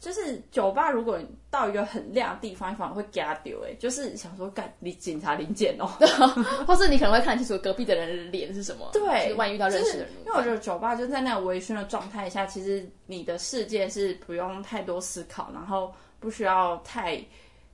[0.00, 5.86] 就是酒吧，如果你到一个很亮的地方，反而会给他丢哎，就是想说干你警察临检哦。
[6.66, 17.20] 或是你可能会看清楚隔壁的人脸是什么，对就是万一遇到认识的人就是，因为我觉得酒吧就在那个微醺的状态下，其实你的世界是不用太多思考，然后不需要太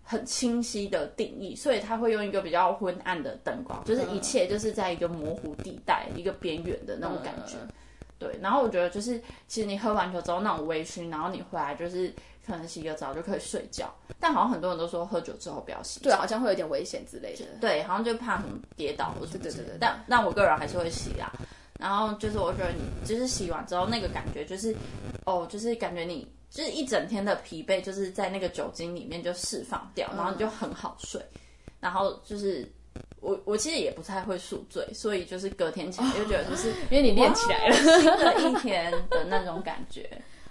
[0.03, 7.57] 很清晰的定义，所以他会用一个比较昏暗的灯光，就是一切就是在一个模糊地带、一个边缘的那种感觉。
[7.61, 7.69] 嗯
[8.25, 12.11] 对，然后我觉得就是，其实你喝完酒之后那种微醺，然后你回来就是
[12.47, 16.05] 可能洗个澡就可以睡觉，但好像很多人都说喝酒之后不要洗澡。
[16.05, 17.45] 对，好像会有点危险之类的。
[17.61, 21.31] 对，好像就怕什么跌倒或什么之类的对对对对但但我个人还是会洗啦。
[21.79, 24.75] 然后就是我觉得你就是洗完之后那个感觉就是，
[25.27, 31.21] 哦，就是感觉你就是一整天的疲惫就是在那个酒精里面就释放掉，然后你就很好睡。
[31.81, 32.67] 然后就是
[33.25, 40.09] 我我其实也不太会宿醉，所以就是隔天起来就觉得就是因为你练起来了，新的一天的那种感觉。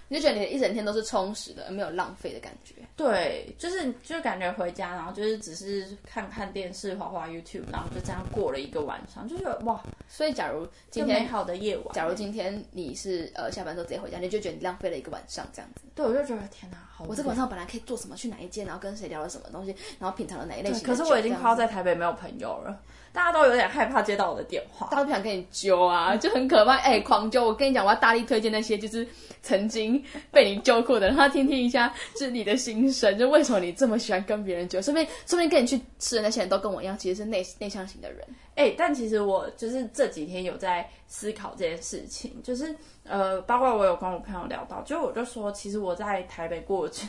[0.08, 2.74] 你就觉得你的一整天都是充实的，而没有浪费的感觉。
[2.96, 11.94] 对，就是就感觉回家，然后就是只是看看电视、滑滑 YouTube，然后就这样过了一个晚上，就觉得哇，所以，假如今天，美好的夜晚。
[11.94, 15.82] 假如今天你是呃下班之后直接回家，你就觉得你浪费了一个晚上这样子。
[15.94, 20.86] 对，我就觉得天哪，好我这个晚上本来可以做什么，去哪一间，然后跟谁聊了什么东西，然后品尝了哪一类对，型。
[20.86, 22.80] 可是我已经这样子快要在台北没有朋友了，
[23.14, 24.88] 大家都有点害怕接到我的电话。
[24.90, 26.74] 大家都不想跟你揪啊，就很可怕。
[26.78, 27.46] 哎、狂揪！
[27.46, 29.06] 我跟你讲，我要大力推荐那些就是
[29.40, 34.82] 曾经被你揪过的，让他听听一下，就是你的心声，就为什么你这么喜欢跟别人揪？
[34.82, 38.26] 说不定，说不定跟你去吃的那些人都跟我一样，其实是内内向型的人。
[38.56, 42.74] 哎、但其实我就是这几天有在思考这件事情，就是
[43.04, 47.06] 呃，包括我有跟我朋友聊到，就我就说，其实我在台北过去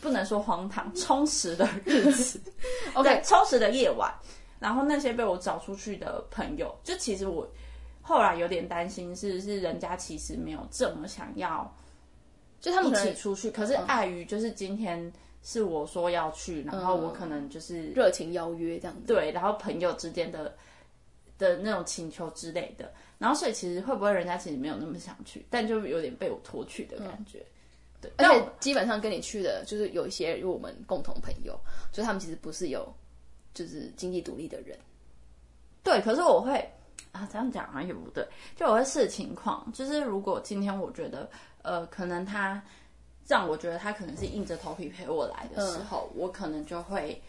[0.00, 2.40] 不能说荒唐，充实的日子
[2.94, 4.12] OK，充实的夜晚。
[4.58, 7.48] 然后那些被我找出去的朋友，就其实我
[8.02, 11.72] 后来有点担心是，是人家其实没有这么想要
[12.60, 19.06] 就他们一起出去，可是碍于就是今天是我说要去，然后我可能就是热情邀约这样子。
[19.06, 20.54] 对，然后朋友之间的
[21.38, 27.44] 的那种请求之类的，然后所以其实会不会人家其实没有那么想去，但就有点被我拖去的感觉。
[28.00, 31.58] 对，而但我且基本上跟你去的，就是有一些我们共同朋友，
[31.92, 32.92] 所以他们其实不是有
[33.58, 34.78] 就是经济独立的人。
[35.82, 36.52] 对，可是我会
[37.10, 41.28] 啊，这样讲好像也不对，就我会视情况，就是如果今天我觉得
[41.62, 42.62] 呃，可能他
[43.26, 47.20] 让我觉得他可能是硬着头皮陪我来的时候，我可能就会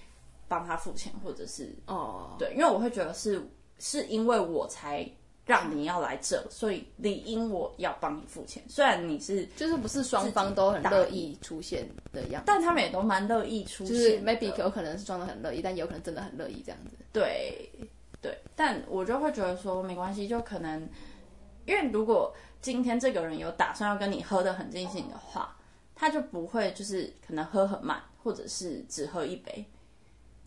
[0.47, 3.41] 帮他付钱，或者是哦，对，因为我会觉得是
[3.79, 5.09] 是因为我才
[5.49, 8.61] 让你要来这，所以理应我要帮你付钱。
[8.69, 13.95] 虽然你是，就是不是双方都很乐意出现的样子，但他们也都蛮乐意出现。
[13.95, 16.91] 就是 maybe 有可能是装的很乐意，但也有可能真的很乐意这样子。
[17.11, 17.67] 对
[18.21, 20.87] 对，但我就会觉得说没关系，就可能
[21.65, 22.31] 因为如果
[22.61, 25.57] 今天这个人有打算要跟你喝的很尽兴的话，
[25.95, 29.65] 他就不会就是可能喝很慢，或者是只喝一杯。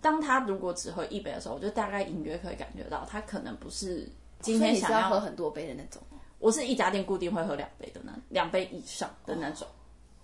[0.01, 4.09] 当他如果只喝一杯的时候，我就大概隐约可以感觉到他可能不是
[4.43, 6.03] 今天想要喝很多杯的那种。
[6.39, 9.67] 我是一家店固定会喝两杯的那两杯以上的那种，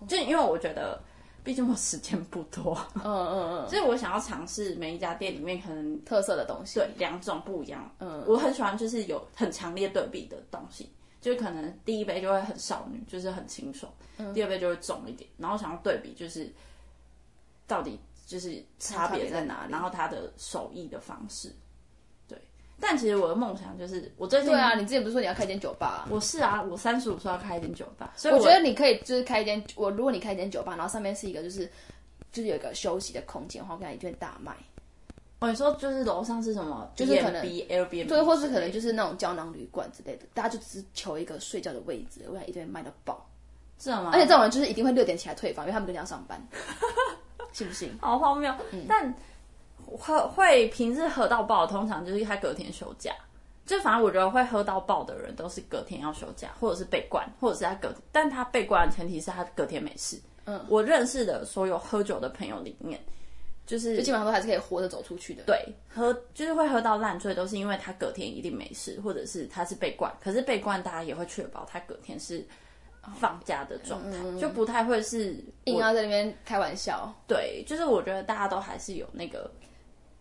[0.08, 1.00] 就因为我觉得，
[1.44, 6.80] 毕竟我时间不多，嗯嗯嗯，所以我想要尝试每一家店里面可能特色的东西。
[6.80, 7.88] 对两种不一样。
[8.00, 8.24] 嗯。
[8.26, 14.34] 我很喜欢就是有很强烈对比的东西，就是可能第一杯就会很少女，就是很清爽，嗯。
[14.34, 16.52] 第二杯就会重一点，然后想要对比就是
[17.68, 21.54] 到底就是差别在哪，在哪然后他的手艺的方式。
[22.78, 31.66] 对，但其实我的梦想就是我最近对啊，你之前不是说你要开间酒吧、我是啊，我三十五岁要开一间酒吧，所以我觉得你可以就是开一间，我如果你开一间酒吧，然后上面是一个就是
[32.32, 34.52] 就是有一个休息的空间的话，我跟你一定会大卖。
[35.40, 36.90] 哦，你说就是楼上是什么？
[36.96, 43.24] 就是可能 B Airbnb，对，或是可能就是那种胶囊旅馆之类的，大家就只是求一个睡觉的位置，我想一定会卖到爆。
[43.78, 44.10] 是吗？
[44.12, 46.44] 而且这种人就是一定会六点起来退房，因为他们隔天要上班，
[47.52, 47.96] 信不信？
[48.00, 49.14] 好荒谬，嗯但
[49.96, 53.14] 会会平日喝到爆，通常就是他隔天休假。
[53.66, 60.18] 就反正我觉得会喝到爆的人，都是隔天要休假，或者是被灌，或者是他隔，但他被灌的前提是他隔天没事。
[60.46, 62.98] 嗯，我认识的所有喝酒的朋友里面，
[63.66, 65.42] 就是就基本上都还是可以活着走出去的。
[65.44, 70.10] 对，喝就是会喝到烂醉，都是因为他隔天一定没事，或者是他是被灌。
[70.18, 72.42] 可是被灌，大家也会确保他隔天是
[73.20, 77.14] 放假的状态，就不太会是硬要在那边开玩笑。
[77.26, 79.50] 对，就是我觉得大家都还是有那个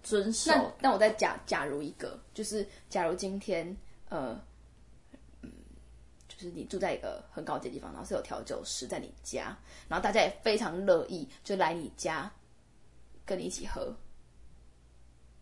[0.08, 0.52] 遵守。
[0.52, 3.76] 那那我再假假如一个，就是假如今天
[4.10, 4.40] 呃，
[5.42, 5.52] 嗯，
[6.30, 9.58] 就是你住在一个很高级的地方，然后是有调酒师在你家，
[9.90, 12.32] 然后大家也非常乐意就来你家
[13.26, 13.94] 跟你一起喝，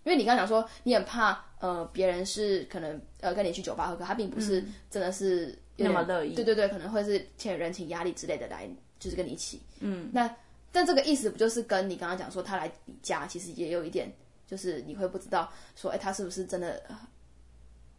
[0.03, 9.61] 因为你刚刚讲说你很怕呃别人是可能呃跟你去酒吧喝，可他并不是真的是那么乐意对对对，可能会是欠人情压力之类的来，就是跟你一起。
[9.79, 10.35] 嗯，那
[10.71, 14.11] 但这个意思不就是跟你刚刚讲说他来你家，其实也有一点，
[14.47, 16.81] 就是你会不知道说，哎，他是不是真的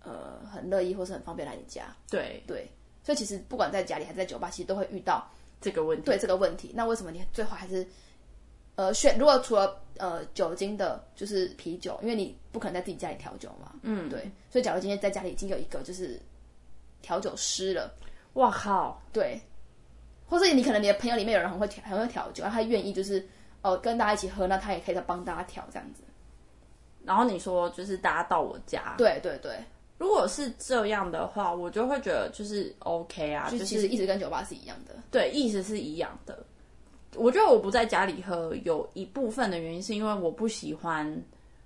[0.02, 1.94] 呃很乐意或是很方便来你家？
[2.08, 2.70] 对对，
[3.02, 5.28] 所以其实不管在家里还是在酒吧，其实都会遇到
[5.60, 6.04] 这个问题。
[6.04, 6.72] 对这个问题。
[6.74, 7.86] 那为什么你最后还是
[8.76, 9.18] 呃选？
[9.18, 13.74] 如果除了呃酒精的，就是啤酒，因为你不可能在自己家里调酒嘛。
[13.82, 14.30] 嗯，对。
[14.50, 16.20] 所以假如今天在家里已经有一个就是
[17.02, 17.92] 调酒师了，
[18.34, 19.00] 哇靠！
[19.12, 19.40] 对，
[20.28, 23.26] 或者你可能你的朋友里面有人很会调很会调酒，然后他愿意就是
[23.62, 26.02] 呃跟大家一起喝，那他也可以再帮大家调这样子。
[27.06, 29.56] 然后你说就是大家到我家，对对对，
[29.96, 34.94] 如果是这样的话，我就会觉得就是 OK 啊，就就其实一直跟酒吧是一样的。
[35.10, 36.38] 对，意思是一样的。
[37.14, 41.10] 我觉得我不在家里喝，有一部分的原因是因为我不喜欢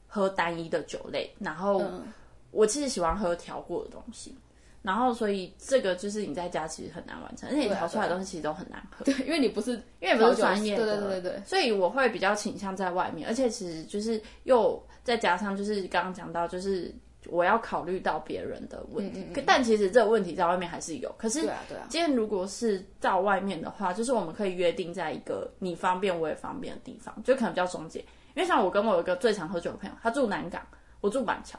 [0.07, 2.05] 喝单一的酒类，然后嗯
[2.53, 4.37] 我其实喜欢喝调过的东西，
[4.83, 9.05] 然后所以这个就是你在家其实很难完成，而且你调出来的东西其实都很难喝。
[9.05, 16.95] 对，因为你不是因为不是专业的，对对对对对，所以我会比较倾向在外面，而且其实就是又再加上就是刚刚讲到，就是
[17.29, 21.15] 我要考虑到别人的问题，可但其实这个问题在外面还是有。
[21.19, 28.01] 可是对啊对啊，今天如果是到外面的话，就是我们可以约定在一个你方便我也方便的地方，就可能比较中介。
[28.35, 30.67] 因为像我跟我有一个最常喝酒的朋友，他住南港，
[31.03, 31.59] 我住板桥，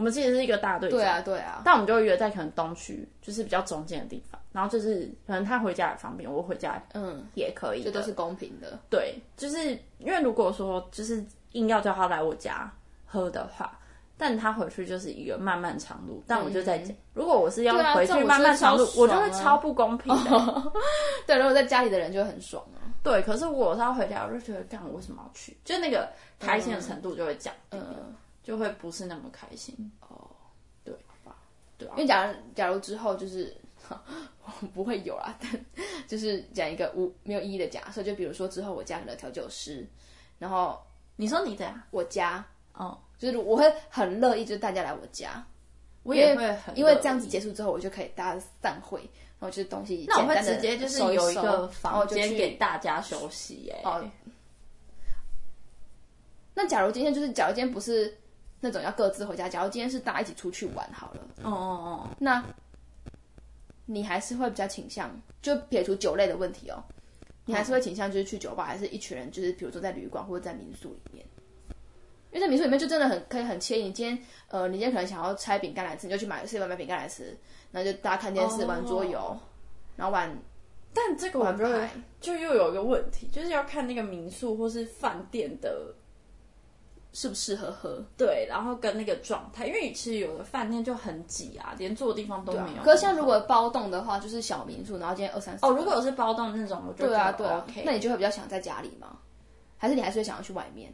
[0.00, 0.98] 我们其实是一个大队长。
[0.98, 8.78] 对啊对啊，但我们就会约在可能东区，就是比较中间的地方，然后就是可能他回家也方便，我回家嗯，也可以的，这都是公平的。
[8.88, 12.72] 对，就是因为如果说就是硬要叫他来我家
[13.04, 13.78] 喝的话，
[14.16, 16.94] 但他回去就是一个漫漫长路，但我就在家。
[17.12, 20.72] 如果我是要回去漫漫长路，我就会超不公平的。
[21.28, 22.80] 对，如果在家里的人就会很爽啊。
[23.02, 25.54] 对，可是我是要回家，我就觉得，干我为什么要去？
[25.64, 26.08] 就那个
[26.38, 29.74] 开心的程度就会降低了，嗯，就会不是那么开心。
[30.00, 30.30] 哦，
[30.84, 31.36] 对吧？
[31.78, 33.56] 对啊因，为假如假如之后就是。
[34.72, 35.66] 不会有啦，但
[36.06, 39.84] 就是讲一个无没有意义的假设，就比如说之后我家可能调酒师，
[40.38, 40.80] 然后
[41.16, 41.84] 你说你的呀？
[41.90, 45.44] 我家哦，就是我会很乐意，就是大家来我家，
[46.04, 49.00] 我也会很因为这样子结束之后，我就可以大家散会，
[49.40, 53.80] 然后就是东西那我会直接就是有一个房间给大家休息耶。
[53.82, 54.04] 哦
[56.54, 58.16] 那假如今天就是，假如今天不是
[58.60, 62.44] 那种要各自回家，假如今天是大家一起出去玩好了，哦哦哦，那
[63.86, 65.10] 你还是会比较倾向，
[65.42, 66.82] 就撇除酒类的问题哦，
[67.46, 71.26] 你还是会倾向就是去酒吧，还是一群人就是比如说在旅馆或者在民宿里面？
[72.32, 73.82] 因为在民宿里面就真的很可以很惬意。
[73.82, 77.36] 你今天呃，你今天可能想要拆饼干来吃，你就去买 seven 买饼干来吃，
[77.72, 79.36] 然后就大家看电视、哦玩桌游，
[79.96, 80.32] 然后玩
[80.94, 81.90] 但这个我玩就会牌。
[82.20, 85.92] 就又有一个问题，就是要看那个民宿或是饭店的
[87.12, 88.04] 适不适合喝？
[88.16, 92.82] 对，然后跟那个状态，因为其实有的饭店就很挤啊，连坐的地方都没有。
[92.82, 97.82] 可是像如果包栋的话，就是小民宿，然后今天二三十哦，如果我是包栋那种，我就对啊觉得对啊 OK。
[97.84, 99.18] 那你就会比较想在家里吗？
[99.76, 100.92] 还是你还是会想要去外面？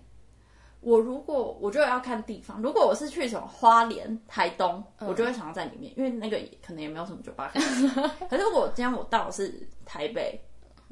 [0.80, 7.58] 我如果我觉得要看地方，如果我是去什么花莲、台东，嗯我就会想要在里面，因为那个可能也没有什么酒吧可
[8.38, 10.40] 是如果今天我到的是台北，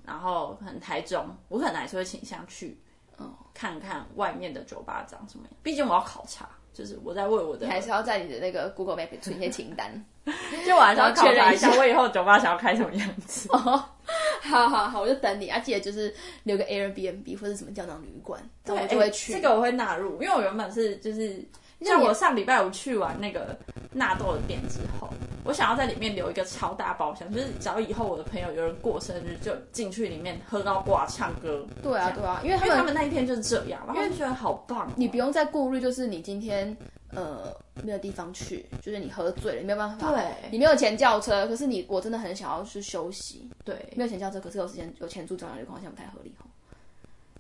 [0.05, 2.77] 然后可能台中，我可能还是会倾向去，
[3.19, 5.57] 哦看看外面的酒吧长什么样。
[5.63, 10.05] 毕竟我要考察，就是我在为我的还是要在你的那个 Google Map 存一些清单？
[10.67, 13.49] 就我还是要然后考察一下，确认一下我以后酒吧想要开什么样子。
[13.55, 15.49] 好好好，我就等你。
[15.49, 19.33] 啊，记得就是留个 Airbnb 或者什么胶囊旅馆，那我就会去。
[19.33, 21.43] 欸这个我会纳入，因为我原本是就是
[21.85, 23.57] 像我上礼拜五去完那个
[23.93, 25.09] 纳豆的店之后，
[25.45, 31.67] 我想要在里面留一个超大包厢，就是只要以后我的朋友有人过生日，就进去里面喝到挂唱歌。
[31.83, 34.89] 对啊，对啊，因为他因为他们们那一天就是这样，然后就觉得好棒。
[34.89, 36.77] 哦、你不用再顾虑，就是你今天
[37.11, 40.25] 呃没有地方去，就是你喝醉了，你没有办法，对。
[40.51, 46.47] 你没有钱叫车，可是你我真的很想要去休息，对，没有钱叫车，可是有时间有钱住中央旅馆，好像不太合理哦。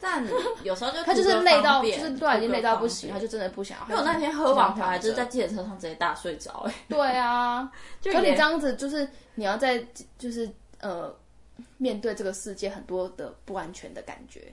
[0.04, 0.22] 但
[0.62, 3.84] 有时候就 他就是累到，就是对啊，已经累到不行，他就真的不想要。
[3.86, 9.82] 因为我那天喝完回来，就是在就计程车上直接大睡着、哎， 对啊， 就你这样子就是你要在
[10.18, 10.48] 就是
[10.80, 11.12] 呃
[11.78, 14.52] 面对这个世界很多的不安全的感觉。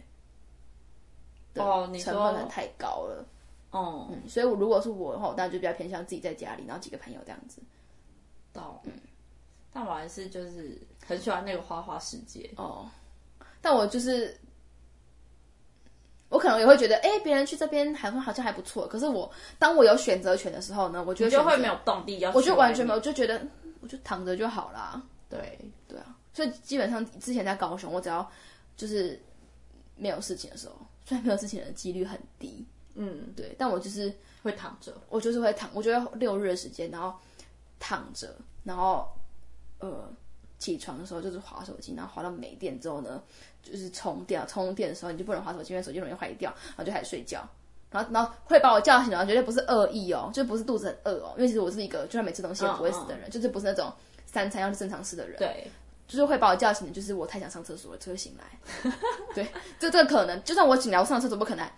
[1.56, 3.26] 哦你成本太高了，
[3.72, 7.62] 哦，嗯，所以我如果是我的话，我当然就比较偏向自己在家里，然后几个朋友这样子。
[8.54, 8.94] 懂，嗯，
[9.74, 12.90] 但我还是就是很喜欢那个花花世界，哦，
[13.62, 14.34] 但我就是，
[16.32, 18.88] 我可能也会觉得，哎、别人去这边好像好像还不错。
[18.88, 23.46] 可是我当我有选择权的时候呢，我就选择你就会没有动力要去我就完全没有，我就觉得
[23.82, 25.00] 我就躺着就好啦。
[25.30, 25.60] 对。
[25.88, 28.26] 对啊，所以基本上之前在高雄，我只要
[28.78, 29.22] 就是
[29.98, 32.66] 没有事情的时候，虽然没有事情的几率很低，
[32.96, 34.94] 嗯，对，但我就是会躺着。
[35.10, 37.14] 我就是会躺，我觉得六日的时间，然后
[37.78, 39.06] 躺着，然后
[39.80, 40.10] 呃
[40.60, 43.22] 起床的时候就是划手机，然后划到没电之后呢，
[43.64, 47.48] 就是充电，充电的时候你就不能划手机，因为手机容易坏掉，然后就开始睡觉。
[47.92, 53.92] 然后，然后会把我叫醒，然后绝对不是恶意哦，就不是肚子很饿哦，因为其实我是一个就算没吃东西也不会死的人，就是不是那种
[54.26, 55.38] 三餐要正常吃的人。
[55.38, 55.70] 对，
[56.08, 58.92] 就是会把我叫醒的，就是我太想上厕所了，就会醒来。
[59.36, 59.46] 对，
[59.78, 61.70] 这这个可能，就算我醒来，我上厕所不可能，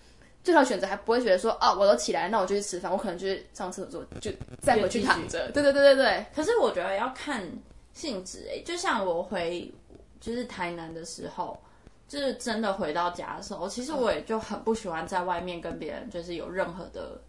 [0.43, 4.31] 最好选择还不会觉得说，哦，我都起来，那我就去吃饭，我可能就是上厕所就
[4.61, 5.49] 再回去躺着。
[5.51, 6.23] 对对对对对。
[6.35, 7.43] 可是我觉得要看
[7.91, 9.73] 性质诶，就像我回
[10.21, 11.59] 就是台南的时候。
[12.07, 17.19] 就是真的回到家的时候，其实我也就很不喜欢在外面跟别人就是有任何的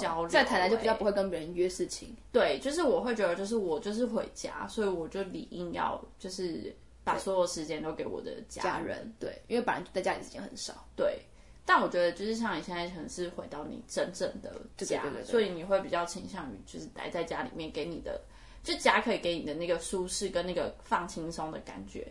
[0.00, 0.28] 交流。
[0.28, 2.16] 在台南就比较不会跟别人约事情。
[2.32, 6.74] 对，就是我会觉得，就是我就是回家，所以我就理应要就是
[7.04, 9.12] 把所有时间都给我的家人。
[9.18, 10.86] 对，因为本来在家里时间很少。
[10.96, 11.20] 对，
[11.66, 18.18] 但我觉得就是像你现在可能是回到你真正的家，所以你会比较倾向于就是待在家里面，给你的
[18.62, 22.10] 就家可以给你的那个舒适跟那个放轻松的感觉。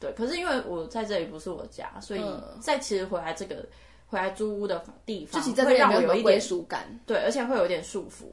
[0.00, 2.24] 对，可是因为我在这里不是我家，所以
[2.60, 3.64] 在其实回来这个
[4.06, 6.98] 回来租屋的地方，会让我有一点属感。
[7.06, 8.24] 对，而且会有点束缚，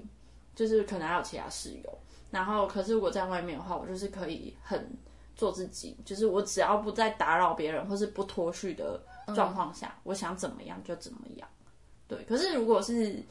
[0.55, 1.99] 就是可能还有其他室友。
[2.32, 4.89] 然后，可是如果在外面的话，我就是可以很
[5.36, 8.99] 做自己，就是我只要不再打扰别人或是不脱序的
[9.36, 11.47] 状况下，我想怎么样就怎么样。
[12.07, 13.22] 对，可是如果是。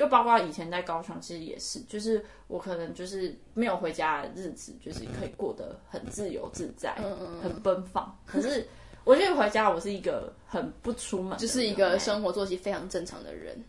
[0.00, 6.94] 就包括以前在高雄，其实也是，就是我可能就是没有回家的日子，就是可以过得很自由自在，
[7.42, 8.18] 很奔放。
[8.24, 8.66] 可是
[9.04, 13.62] 我觉得回家，我是一个很不出门，就是一个生活作息非常正常的人，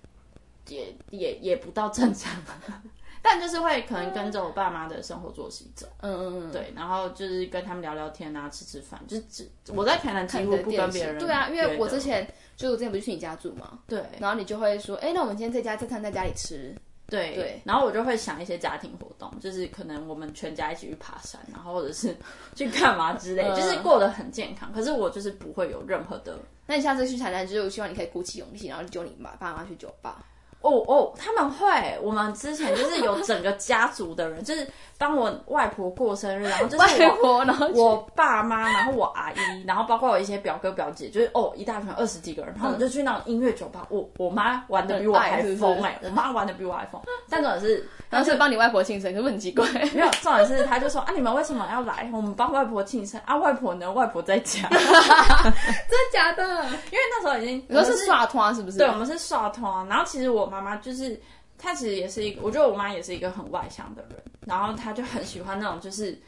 [0.70, 2.32] 也也也不到正常。
[3.22, 12.26] 但就是会可能跟着我爸妈的生活作息走，嗯嗯嗯，对，然后就是跟他们聊聊天啊，吃吃饭，就是只我在台南几乎不跟别人，对啊，因为我之前
[12.62, 16.74] 就我之前不是去你家住嘛，对，然后你就会说，哎，那我们今天在家这餐在家里吃，
[17.08, 22.16] 对对，然后我就会想一些家庭活动，就是可能我们全家一起去爬山，然后或者是
[22.56, 24.72] 去干嘛之类，就是过得很健康。
[24.72, 26.38] 可是我就是不会有任何的，
[26.68, 30.24] 那你下次去台南，就是希望你可以鼓起勇气，然后揪你爸爸妈去酒吧。
[30.62, 31.98] 哦哦，他们会。
[32.02, 43.86] 我们之前就是有整个家族的人，就是帮我外婆过生日，然后就是外婆，然后我爸妈，然后我阿姨，然后包括我一些表哥表姐，就是哦一大群二十几个人，然后我们就去那种音乐酒吧。
[43.90, 47.02] 我我妈玩的比我还疯哎，我妈玩的比我还疯。
[47.28, 49.68] 但重点是， 然后是帮你外婆庆生，可是很奇怪。
[49.94, 52.08] 没有，重点是他就说啊，你们为什么要来？
[52.14, 53.92] 我们帮外婆庆生啊，外婆呢？
[53.92, 54.68] 外婆在家。
[54.70, 56.44] 真的假的？
[56.66, 58.78] 因为那时候已经，你说是刷团是不是？
[58.78, 59.88] 对，我们是刷团。
[59.88, 60.51] 然后其实我。
[60.52, 61.20] 妈妈就是，
[61.58, 66.20] 她其实也是一个，我觉得我妈也是一个很外向的人，然后她就很喜欢那种就是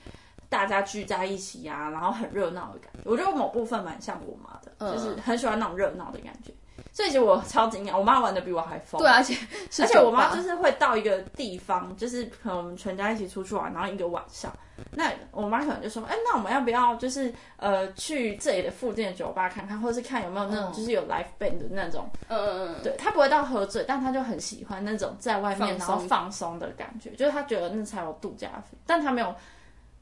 [0.48, 3.00] 大家聚在一起呀，然后很热闹的感觉。
[3.04, 6.54] 我觉得我某部分蛮像我妈的，就是很喜欢那种热闹的感觉。
[6.92, 9.00] 所以其实我超惊讶，我妈玩的比我还疯。
[9.02, 9.36] 对，而且
[9.82, 14.52] 而且我妈就是会到一个地方，就是可能我们全家一起出去玩，然后一个晚上，
[14.92, 22.84] 那我妈可能就说：“哎，那我们要不要就是呃去这里的附近的酒吧看看，或者是看有没有那种就是有 live band 的那种？”嗯嗯嗯。
[22.84, 28.50] 对她不会到喝醉，但她就很喜欢那种在外面然后放松的感觉，就是她觉得那才有度假
[28.86, 29.34] 但她没有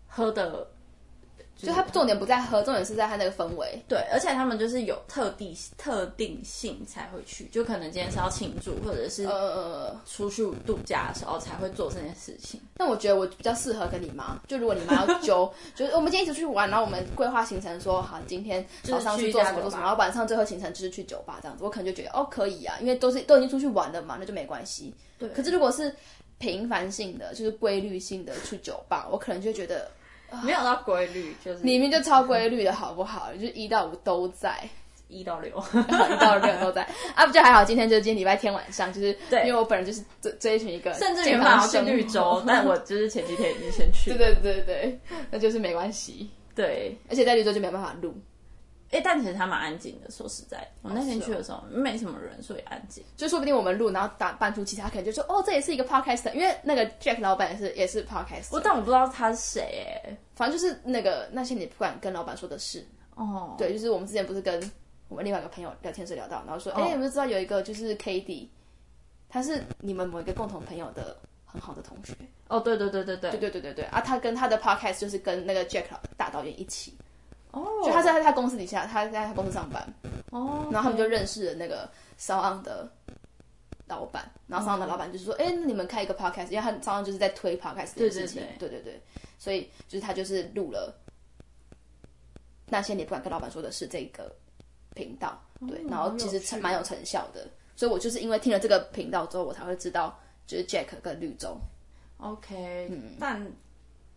[0.08, 0.68] 喝的。
[1.62, 3.82] 就他重点不在喝，重点是在它那个氛围。
[3.88, 12.60] 对，而且他们就是有特地特定性才会去，就可能今天是要庆祝，或者是呃出去度假的时候才会做这件事情。
[12.78, 24.94] 那我觉得我比较适合跟你妈，就如果你妈要揪， 就是我们今天一起出去玩，然后我们规划行程，说好今天早上去做什么做什么，然后晚上最后行程就是去酒吧这样子，我可能就觉得哦可以啊，因为都是都已经出去玩了嘛，那就没关系。
[25.20, 25.30] 对。
[25.30, 25.96] 可是如果是
[26.40, 29.90] 频繁性的，就是规律性的去酒吧，我可能就觉得。
[30.44, 33.32] 没有到规律，就是明明就超规律的好不好？
[33.34, 34.58] 就是一到五都在，
[35.08, 37.64] 一到六， 一到六都在啊，不就还好？
[37.64, 48.16] 今天就是今天礼拜天晚上，就是对，因为我本人就是追追寻一个，甚至原本要去绿洲，但我就是前几天已经先去， 对对对对，那就是没关系，对，而且在绿洲就没办法录。
[48.92, 50.12] 哎，但其实他蛮安静的。
[50.12, 53.04] 说实在，我那天去的时候没什么人，所以安静。
[53.16, 56.32] 就说不定我们录，然后打搬出其他，可能就说哦，这也是一个 podcast。
[56.34, 58.50] 因为那个 Jack 老板也是也是 podcast。
[58.52, 62.86] 我但我不知道他是谁哎，反正就是那个那些你不敢跟老板说的事
[63.16, 63.56] 哦。
[63.58, 64.62] 对，就是我们之前不是跟
[65.08, 68.52] 我们另外一个朋友聊天时聊到，然后说哎，有没有知道有一个就是 k d
[69.30, 71.16] 他是你们某一个共同朋友的
[71.46, 72.14] 很好的同学。
[72.50, 75.86] 哦，对对对对对对对对对对啊，他跟他的 podcast 就是跟那个 Jack
[76.18, 76.94] 大导演一起。
[77.52, 79.82] 哦，就他在他公司底下，他在他公司上班。
[80.32, 82.90] 哦，然后他们就认识了那个骚昂的
[83.88, 89.02] 老板，然后骚昂的老板就是说：“哎，那你们开一个 podcast，因为他骚昂就是在推 podcast 的事情。”对对对，
[89.38, 90.96] 所以就是他就是录了
[92.68, 94.34] 那些你不敢跟老板说的是这个
[94.96, 95.38] 频道。
[95.68, 97.46] 对，然后其实成蛮有成效的。
[97.76, 101.58] 所以我就是因为听了这个频道之后，我才会知道就是 Jack 跟绿洲。
[102.18, 103.46] OK，嗯，但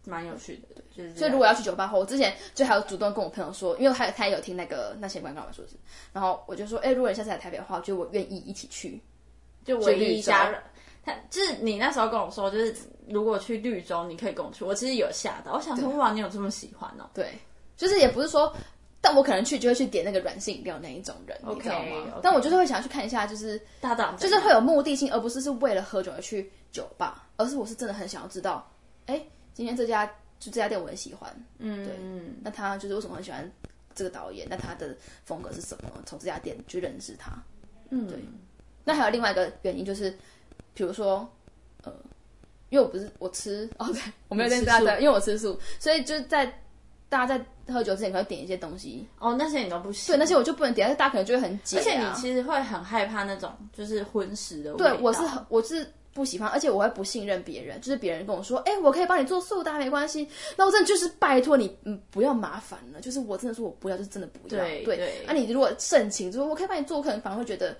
[0.04, 5.76] 蛮有趣的，就是所以如果要去酒吧后，我之前就还有主动跟我朋友说，因为他他也有听那个那些关告我说是，
[6.12, 9.00] 然后我就说，哎、如果你下次来台北的话，我觉得我愿意一起去。
[9.64, 10.56] 就唯绿洲一加入。
[11.02, 12.76] 他就是你那时候跟我说，就是
[13.08, 14.62] 如果去绿洲，你可以跟我去。
[14.62, 17.08] 我其实有吓到，我想说哇，你有这么喜欢哦？
[17.14, 17.38] 对，
[17.76, 18.54] 就是也不是说，
[19.00, 28.70] 但我可能去就会去点那个软性饮料那一种人你知道吗但我就是会想要去看一下，就是大档就是会有目的性，而不是是为了喝酒而去酒吧，而是我是真的很想要知道，
[29.06, 29.22] 哎，
[29.54, 30.04] 今天这家
[30.38, 33.50] 就这家店我很喜欢，嗯对嗯那他就是为什么很喜欢
[33.94, 34.46] 这个导演？
[34.50, 34.94] 那他的
[35.24, 35.90] 风格是什么？
[36.04, 37.32] 从这家店去认识他。
[37.90, 38.18] 嗯，对
[38.84, 40.10] 那还有另外一个原因就是，
[40.74, 41.26] 比如说，
[41.84, 41.92] 呃，
[42.68, 46.44] 因为我不是我吃 哦，对我没有你吃素跟大家对，因为我吃素，所以就是在
[47.08, 54.90] 大家在喝酒之前可能会点一些东西，哦，那些你都不行，对，那些我就不能点，但是大家可能就会很解、啊，而且你其实会很害怕那种就是荤食的味道。
[54.90, 67.76] 对我是很我是不喜欢，而且我会不信任别人，就是别人跟我说，哎、我可以帮你做素的啊，没关系，那我真的就是拜托你，嗯，不要麻烦了，就是我真的说我不要，就是真的不要，对对，对那、你如果盛情，就是我可以帮你做，我可能反而会觉得，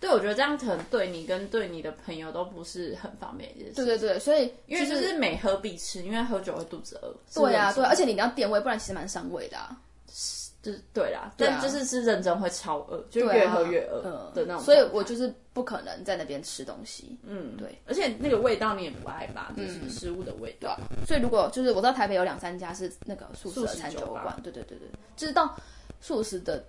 [0.00, 3.74] 对，我觉得这样可能对你跟对你的朋友都不是很方便一件事。
[3.74, 7.14] 对对对，所以因为就是每喝必吃，因为喝酒会肚子饿。
[7.34, 9.76] 对啊，对啊，而且且你要点位，不然其实蛮伤胃的、啊。
[10.66, 14.60] 就是对啦，啊但就是是认真会超饿，就越喝越饿嗯的那种。
[14.60, 17.16] 所以我就是不可能在那边吃东西。
[17.22, 19.54] 嗯对，而且那个味道你也不爱吧？
[19.56, 20.76] 就是食物的味道。
[21.06, 25.56] 所以如果就是我知道台北有两三家是那个素食的餐酒馆，对对对对，就是到
[26.00, 26.64] 素食的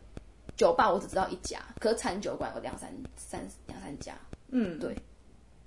[0.56, 4.14] 酒吧我只知道一家，可是餐酒馆有两三三两三家。
[4.50, 4.96] 嗯，对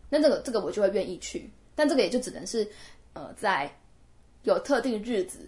[0.08, 2.64] 那这个这个我就会愿意去，但这个也就只能是
[3.14, 3.68] 呃在
[4.44, 5.40] 有特定日子。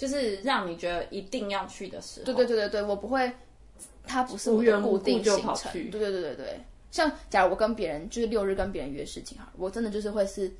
[0.00, 2.24] 就是让你觉得一定要去的时候。
[2.24, 3.30] 对对对对对，我不会，
[4.06, 5.46] 它不是我的固定就行程。
[5.54, 10.50] 跑去对对对对对，像假如我跟别人就是六日跟别人约事情哈，我真的就是会是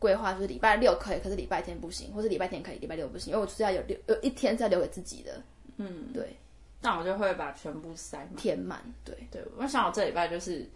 [0.00, 5.40] 规划，就是礼拜六可以，可是礼拜天不行，或是礼拜天可以，礼拜六不行，因为我就是要有六有一天是要留给自己的，
[5.76, 6.36] 嗯，对，
[6.80, 8.34] 那我就会把全部塞满。
[8.36, 10.68] 填满，对，对，我想我这礼拜就是，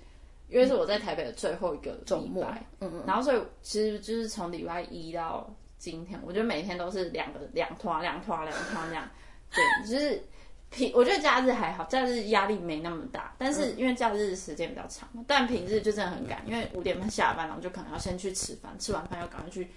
[0.48, 2.44] 因为是我在台北的最后一个周末，，
[2.78, 9.08] 嗯嗯，然后所以其实就是从礼拜一到今天，我觉得每天都是两个两团两团两团这样。
[9.54, 10.22] 对，就是
[10.70, 19.68] 平我觉得假日还好，假日压力没那么大，但是因为假日时间比较长，但平日就真的很赶，因为五点半下班，然后就可能要先去吃饭，吃完饭要赶快去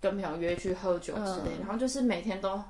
[0.00, 2.60] 跟朋友约去喝酒之类，嗯然后就是每天都。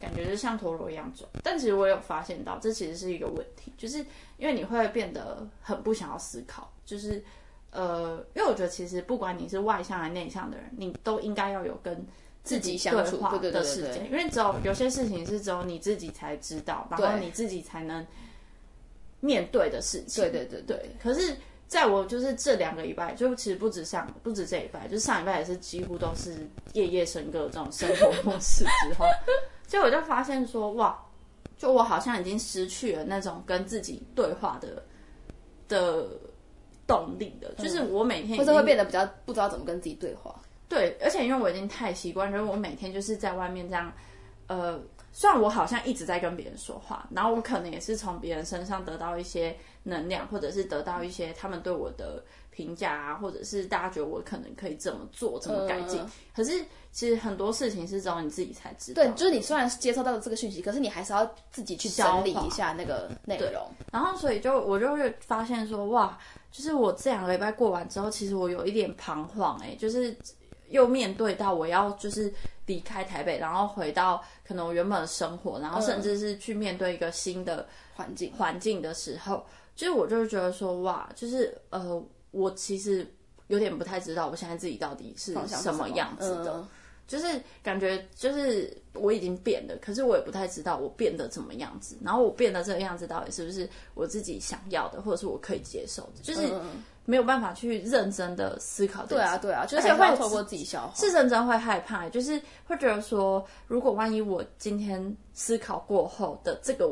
[0.00, 3.98] 感觉就像陀螺一样转，但其实我有发现到，这其实是一个问题，就是
[4.36, 7.24] 因为你会变得很不想要思考，就是
[7.74, 12.06] 呃，因为我觉得其实不管你是外向还是内向的人，你都应该要有跟
[12.44, 18.06] 自己相处的时间，因为只有有些事情是只有你自己才知道，然后你自己才能
[19.20, 20.22] 面对的事情。
[20.22, 29.06] 对对对对，可是，在我就是这两个礼拜，就其实不止上，不止这一拜，就是上礼拜也是几乎都是夜夜笙歌这种生活模式之后，
[29.66, 30.96] 就我就发现说，哇，
[31.56, 34.82] 就我好像已经失去了那种跟自己对话的
[35.66, 36.06] 的
[36.86, 40.34] 动力的，就是我每天已或者会变得比较不知道怎么跟自己对话。
[40.68, 43.92] 对，而且因为我已经太习惯，就是我每天就是在外面这样，
[44.46, 44.80] 呃，
[45.12, 52.24] 虽然我好像一直在跟别人说话，然后我可能也是从别人身上得到一些能量，或者是得到一些他们对我的
[52.54, 56.00] 评价啊，或者是大家觉得我可能可以怎么做、怎么改进。
[56.00, 59.02] 嗯可是其实很多事情是只有你自己才知道。
[59.02, 63.68] 对，就是你虽然接收到了这个讯息，可是你还是要自己去整理一下那个内容。
[63.92, 66.18] 然后所以就我就会发现说，哇，
[66.50, 70.16] 就是我这两个礼拜过完之后，其实我有一点彷徨、欸，就是
[70.70, 72.32] 又面对到我要就是
[72.66, 79.44] 离开台北，然后回到可能我原本的生活，然后甚至是去面对一个新的环境，环境的时候，
[79.76, 82.02] 就是我就是觉得说，哇，就是呃，
[82.34, 83.06] 我其实
[83.46, 86.54] 有点不太知道我现在自己到底是什么样子的。
[86.56, 86.68] 嗯
[87.06, 87.26] 就是
[87.62, 96.50] 感觉就是我已经变了，可是我也不太知道我变得怎么样子，然后我变得这个样子到底是不是我自己想要的，或者是我可以接受的，就是
[97.04, 99.04] 没有办法去认真的思考。
[99.04, 100.94] 对啊，对啊，就是而且会透过自己消化。
[100.96, 106.90] 是认真会害怕，就是会觉得说，如果万一我今天思考过后的这个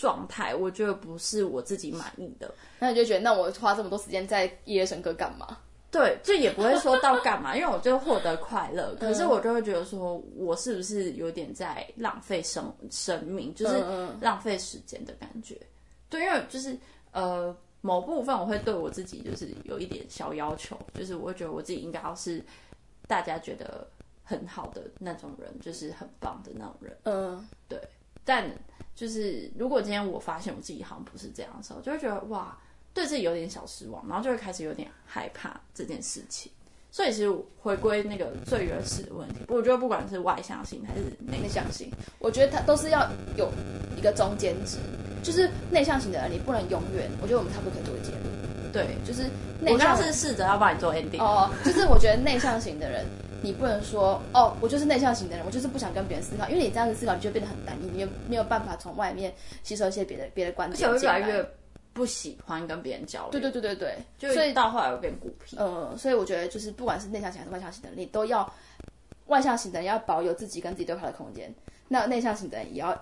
[0.00, 5.58] 状态，我觉得不是我自己满意的，那你就觉得，那我花这么多时间在夜夜笙歌干嘛？
[5.90, 15.54] 对，就也不会说到干嘛， 因为我就获得快乐，可是我就会觉得说，我是不是有点在浪费生生命，就是嗯浪费时间的感觉。
[16.08, 16.74] 对，因为就是
[17.12, 22.42] 呃，某部分我会对我自己就是有一点小要求，就是我会觉得我自己应该要是
[23.06, 23.86] 大家觉得
[24.24, 26.96] 很好的那种人，就是很棒的那种人。
[27.02, 27.46] 嗯，
[28.24, 28.50] 但
[28.94, 32.56] 就是如果今天我发现我自己好像不是这样的时候，就会觉得哇，
[32.92, 36.50] 对自己有点小失望，然后就会开始有点害怕这件事情。
[36.92, 43.48] 所以其实回归那个最原始的问题，我觉得不管是外向性还是内内向型，我觉得它都是要有
[43.96, 44.76] 一个中间值，
[45.22, 47.08] 就是内向型的人，你不能永远。
[47.22, 53.06] 我觉得我们差不多可以做个结论，对，就是内向刚是试着要帮你做 ending，、哦，就是我觉得内向型的人，
[53.42, 59.32] 你不能说哦，我就是内向型的人，我就是不想跟别人思考，因为你这样子思考，你就变得很单一，你也没有办法从外面
[59.62, 60.86] 吸收一些别的别的观而且。
[60.86, 61.44] 越来越
[61.92, 65.56] 不喜欢跟别人交流，对对对对对，所以到后来我变孤僻。
[65.56, 68.48] 呃，所以我觉得就是不管是内向型还是外向型的人，你都要
[69.26, 71.52] 外向型的人要保有自己跟自己对话的空间，
[71.88, 72.96] 那内向型的人也要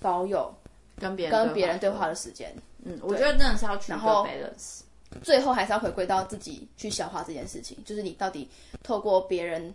[0.00, 0.52] 保有
[0.98, 2.50] 跟别人跟别人对话的，的时间。
[2.84, 4.80] 嗯，我觉得真的是要取一个然后 balance。
[5.22, 8.48] 最后还是要回归到自己去消化这件事情，就是你到底
[8.82, 9.74] 透过别人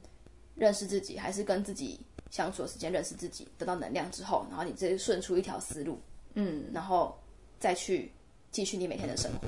[0.55, 1.99] 认识自己，还是跟自己
[2.31, 5.99] 相处的时间认识自己，得到能量之后，然后你再顺出一条思路，
[6.33, 7.17] 嗯，然后
[7.59, 8.11] 再去
[8.51, 9.47] 继续你每天的生活。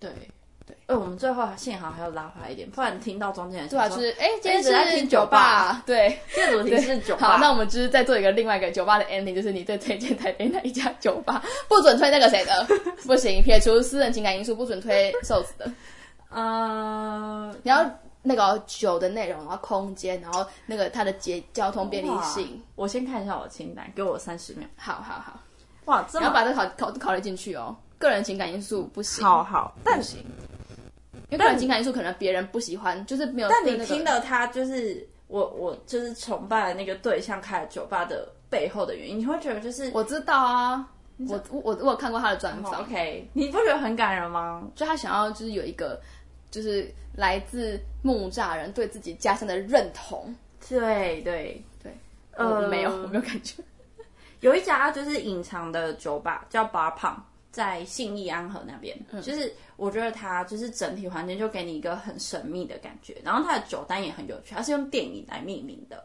[0.00, 0.12] 对
[0.86, 0.94] 对。
[0.94, 6.18] 呃，我们最后幸好还要拉回来一点，不然听到中间的对啊，就是哎，今天一直在听酒吧， 对。
[6.34, 7.28] 这个主题是酒吧。
[7.28, 11.42] 好，那我们就是再做一个另外一个酒吧的 ending，就是你最推荐台北哪一家酒吧？
[11.68, 12.66] 不准推那个谁的，
[13.06, 15.70] 不行，撇除私人情感因素，不准推瘦子的。
[16.30, 17.88] 呃，你要
[18.22, 22.60] 那个酒的内容，然后空间，然后那个它的节交通便利性。
[22.74, 24.66] 我先看一下我的清单，给我三十秒。
[24.76, 25.40] 好好好，
[25.84, 27.74] 哇，这么你要把这考考考虑进去哦。
[27.98, 30.18] 个人情感因素不行，好好，但不行，
[31.34, 33.48] 因为个人情感因素可能别人不喜欢，就是没有。
[33.48, 40.88] 但你听到他就是我我就是崇拜的那个对象开了酒吧的背后的原因，你会觉得就是我知道啊，
[41.28, 44.62] 我我我我有看过他的专哦访，OK，你不觉得很感人吗？
[44.74, 46.00] 就他想要就是有一个
[46.50, 50.34] 就是来自木栅人对自己家乡的认同。
[50.68, 51.92] 对对对，
[52.32, 53.62] 呃我没有，我没有感觉。
[54.40, 57.16] 有一家就是隐藏的酒吧叫 Bar Pump，
[57.54, 66.04] 在信义安和那边，嗯就是我觉得它就是整体环境就给你一个很神秘的感觉，然后它的酒单也很有趣，它是用电影来命名的。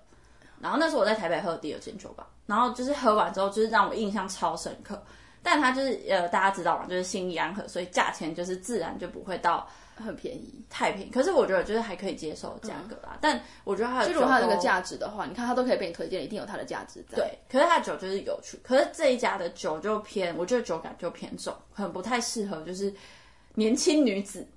[0.61, 5.01] 然后那是我在台北喝的第二间酒吧，然后就是喝完之后，就是让我印象超深刻。
[5.41, 9.67] 但它就是呃，大家知道嘛，就是信义安和，所以价钱就是自然就不会到
[10.03, 11.11] 很便宜，太便宜。
[11.11, 13.17] 可是我觉得就是还可以接受的价格啦。
[13.21, 17.17] 但我觉得它的酒就如果它有那个都价值的话，你看它都可以被你推荐，一定有它的价值在。
[17.17, 22.93] 对，可是它的酒就是有趣，可是这一家的酒就偏，我觉得酒感就偏重，很不太适合就是
[23.55, 24.47] 年轻女子。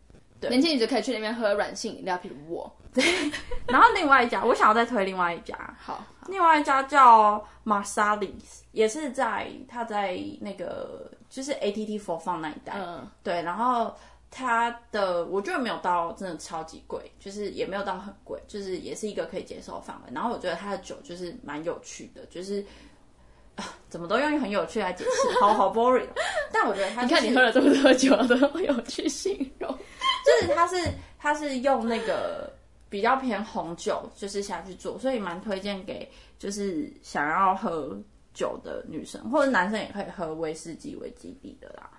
[0.48, 2.70] 年轻女子可以去那边喝软性饮料，譬如我。
[3.68, 13.94] 然后另外一家，我想要再推另外一家，好，另外一家叫 Marsalis，也是在它在那个就是 ATT 佛放那一带，嗯，对，然后
[14.32, 20.12] 它的我觉得没有到真的超级贵，就是也没有到很贵，就是也是一个可以接受范围。
[20.12, 22.64] 然后我觉得它的酒就是蛮有趣的，就是。
[23.54, 26.14] 啊怎么都用很有趣来解释，好好 boring 哦。
[26.50, 29.70] 但我觉得它、就是，你看你喝了这么多酒，都有去形容。
[30.24, 30.76] 就是它是
[31.18, 32.50] 它是用那个
[32.88, 37.94] 比较偏红酒，就是下去做，所以蛮推荐给就是想要喝
[38.32, 41.90] 酒的女生或者男生也可以喝威士忌为基底的啦。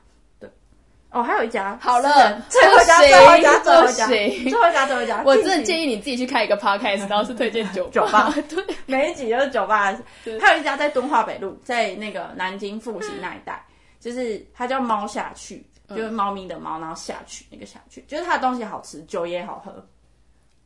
[1.14, 5.24] 对，哦，还有一家好了最后一家，最后一家，最后一家，最后一家，最后一家。
[5.24, 9.96] 我真的议建议你自己去开一个 podcast，然后是推荐酒酒吧 对，每一集就是酒吧，
[10.42, 13.64] 还有一家在敦化北路，在那个南京复兴那一带，
[14.00, 19.74] 就是它叫猫下去，就是猫咪的猫，然后下去那个下去，就是它的东西好吃，酒也好喝。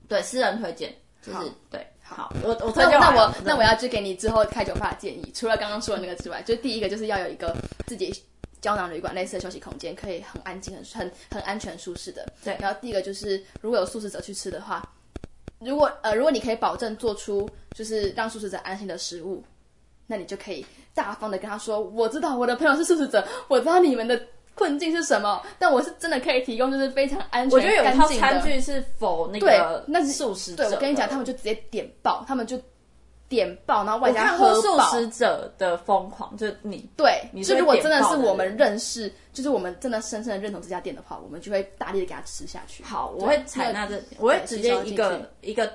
[0.07, 0.89] 对，私人推荐，
[1.21, 7.53] 就是好对，好，我我推荐那我那我要去给你之后开酒吧的建议，除了刚刚说的那个之外，就第一个就是要有一个
[7.85, 8.13] 自己
[8.61, 12.25] 胶囊旅馆类似的休息空间，可以很安静、很很很安全、舒适的。
[12.43, 14.83] 对然后第一个就是如果有素食者去吃的话，
[15.59, 19.43] 如果呃如果你可以保证做出就是让素食者安心的食物，
[20.05, 24.19] 那你就可以大方的跟他说，我知道我的朋友是素食者，我知道你们的。
[24.57, 25.39] 困境是什么？
[25.59, 30.63] 但我是真的可以提供，就是非常安全、我觉得有一套干净的餐具是否那对个，那是素食者。
[30.67, 32.59] 对我跟你讲，他们就直接点爆，他们就
[33.29, 34.89] 点爆，然后外加喝爆。
[34.91, 42.83] 食者的疯狂，就你对，你就是如果真的是我们认识，就是我们真的深深的认同这家店的话，我们就会大力的给它吃下去。
[42.83, 45.69] 好，我会采纳这，我会直接一个一个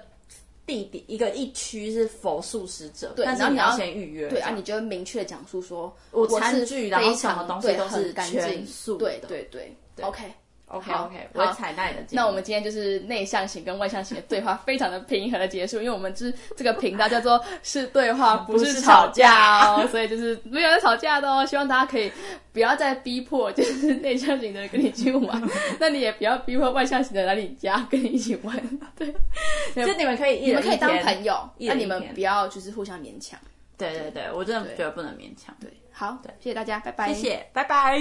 [0.64, 4.28] 地点一个一区是否素食者，对但是你要先预约。
[4.28, 10.32] 对啊，你就会明确的讲述说，我餐具然后什么东西都是干净全素的对对对 OK。
[10.72, 12.02] OK 好 OK，我采纳你的。
[12.10, 21.44] 那我们今天就是内向型跟外向型的对话非常的平和的结束，因为我们就是这个频道叫做是对话不是吵架哦， 所以就是没有在吵架的哦。
[21.44, 22.10] 希望大家可以
[22.52, 25.42] 不要再逼迫就是内向型的人跟你去玩，
[25.78, 28.56] 那你也不要逼迫外向型的来你家跟你一起玩，
[28.96, 29.14] 对，
[29.76, 33.38] 就你们可以一人你们可以当朋友，一那你们不要就是互相勉强。
[33.76, 35.54] 对对对，我真的觉得不能勉强。
[35.60, 37.98] 对，好，谢谢大家，拜拜，谢谢，拜拜。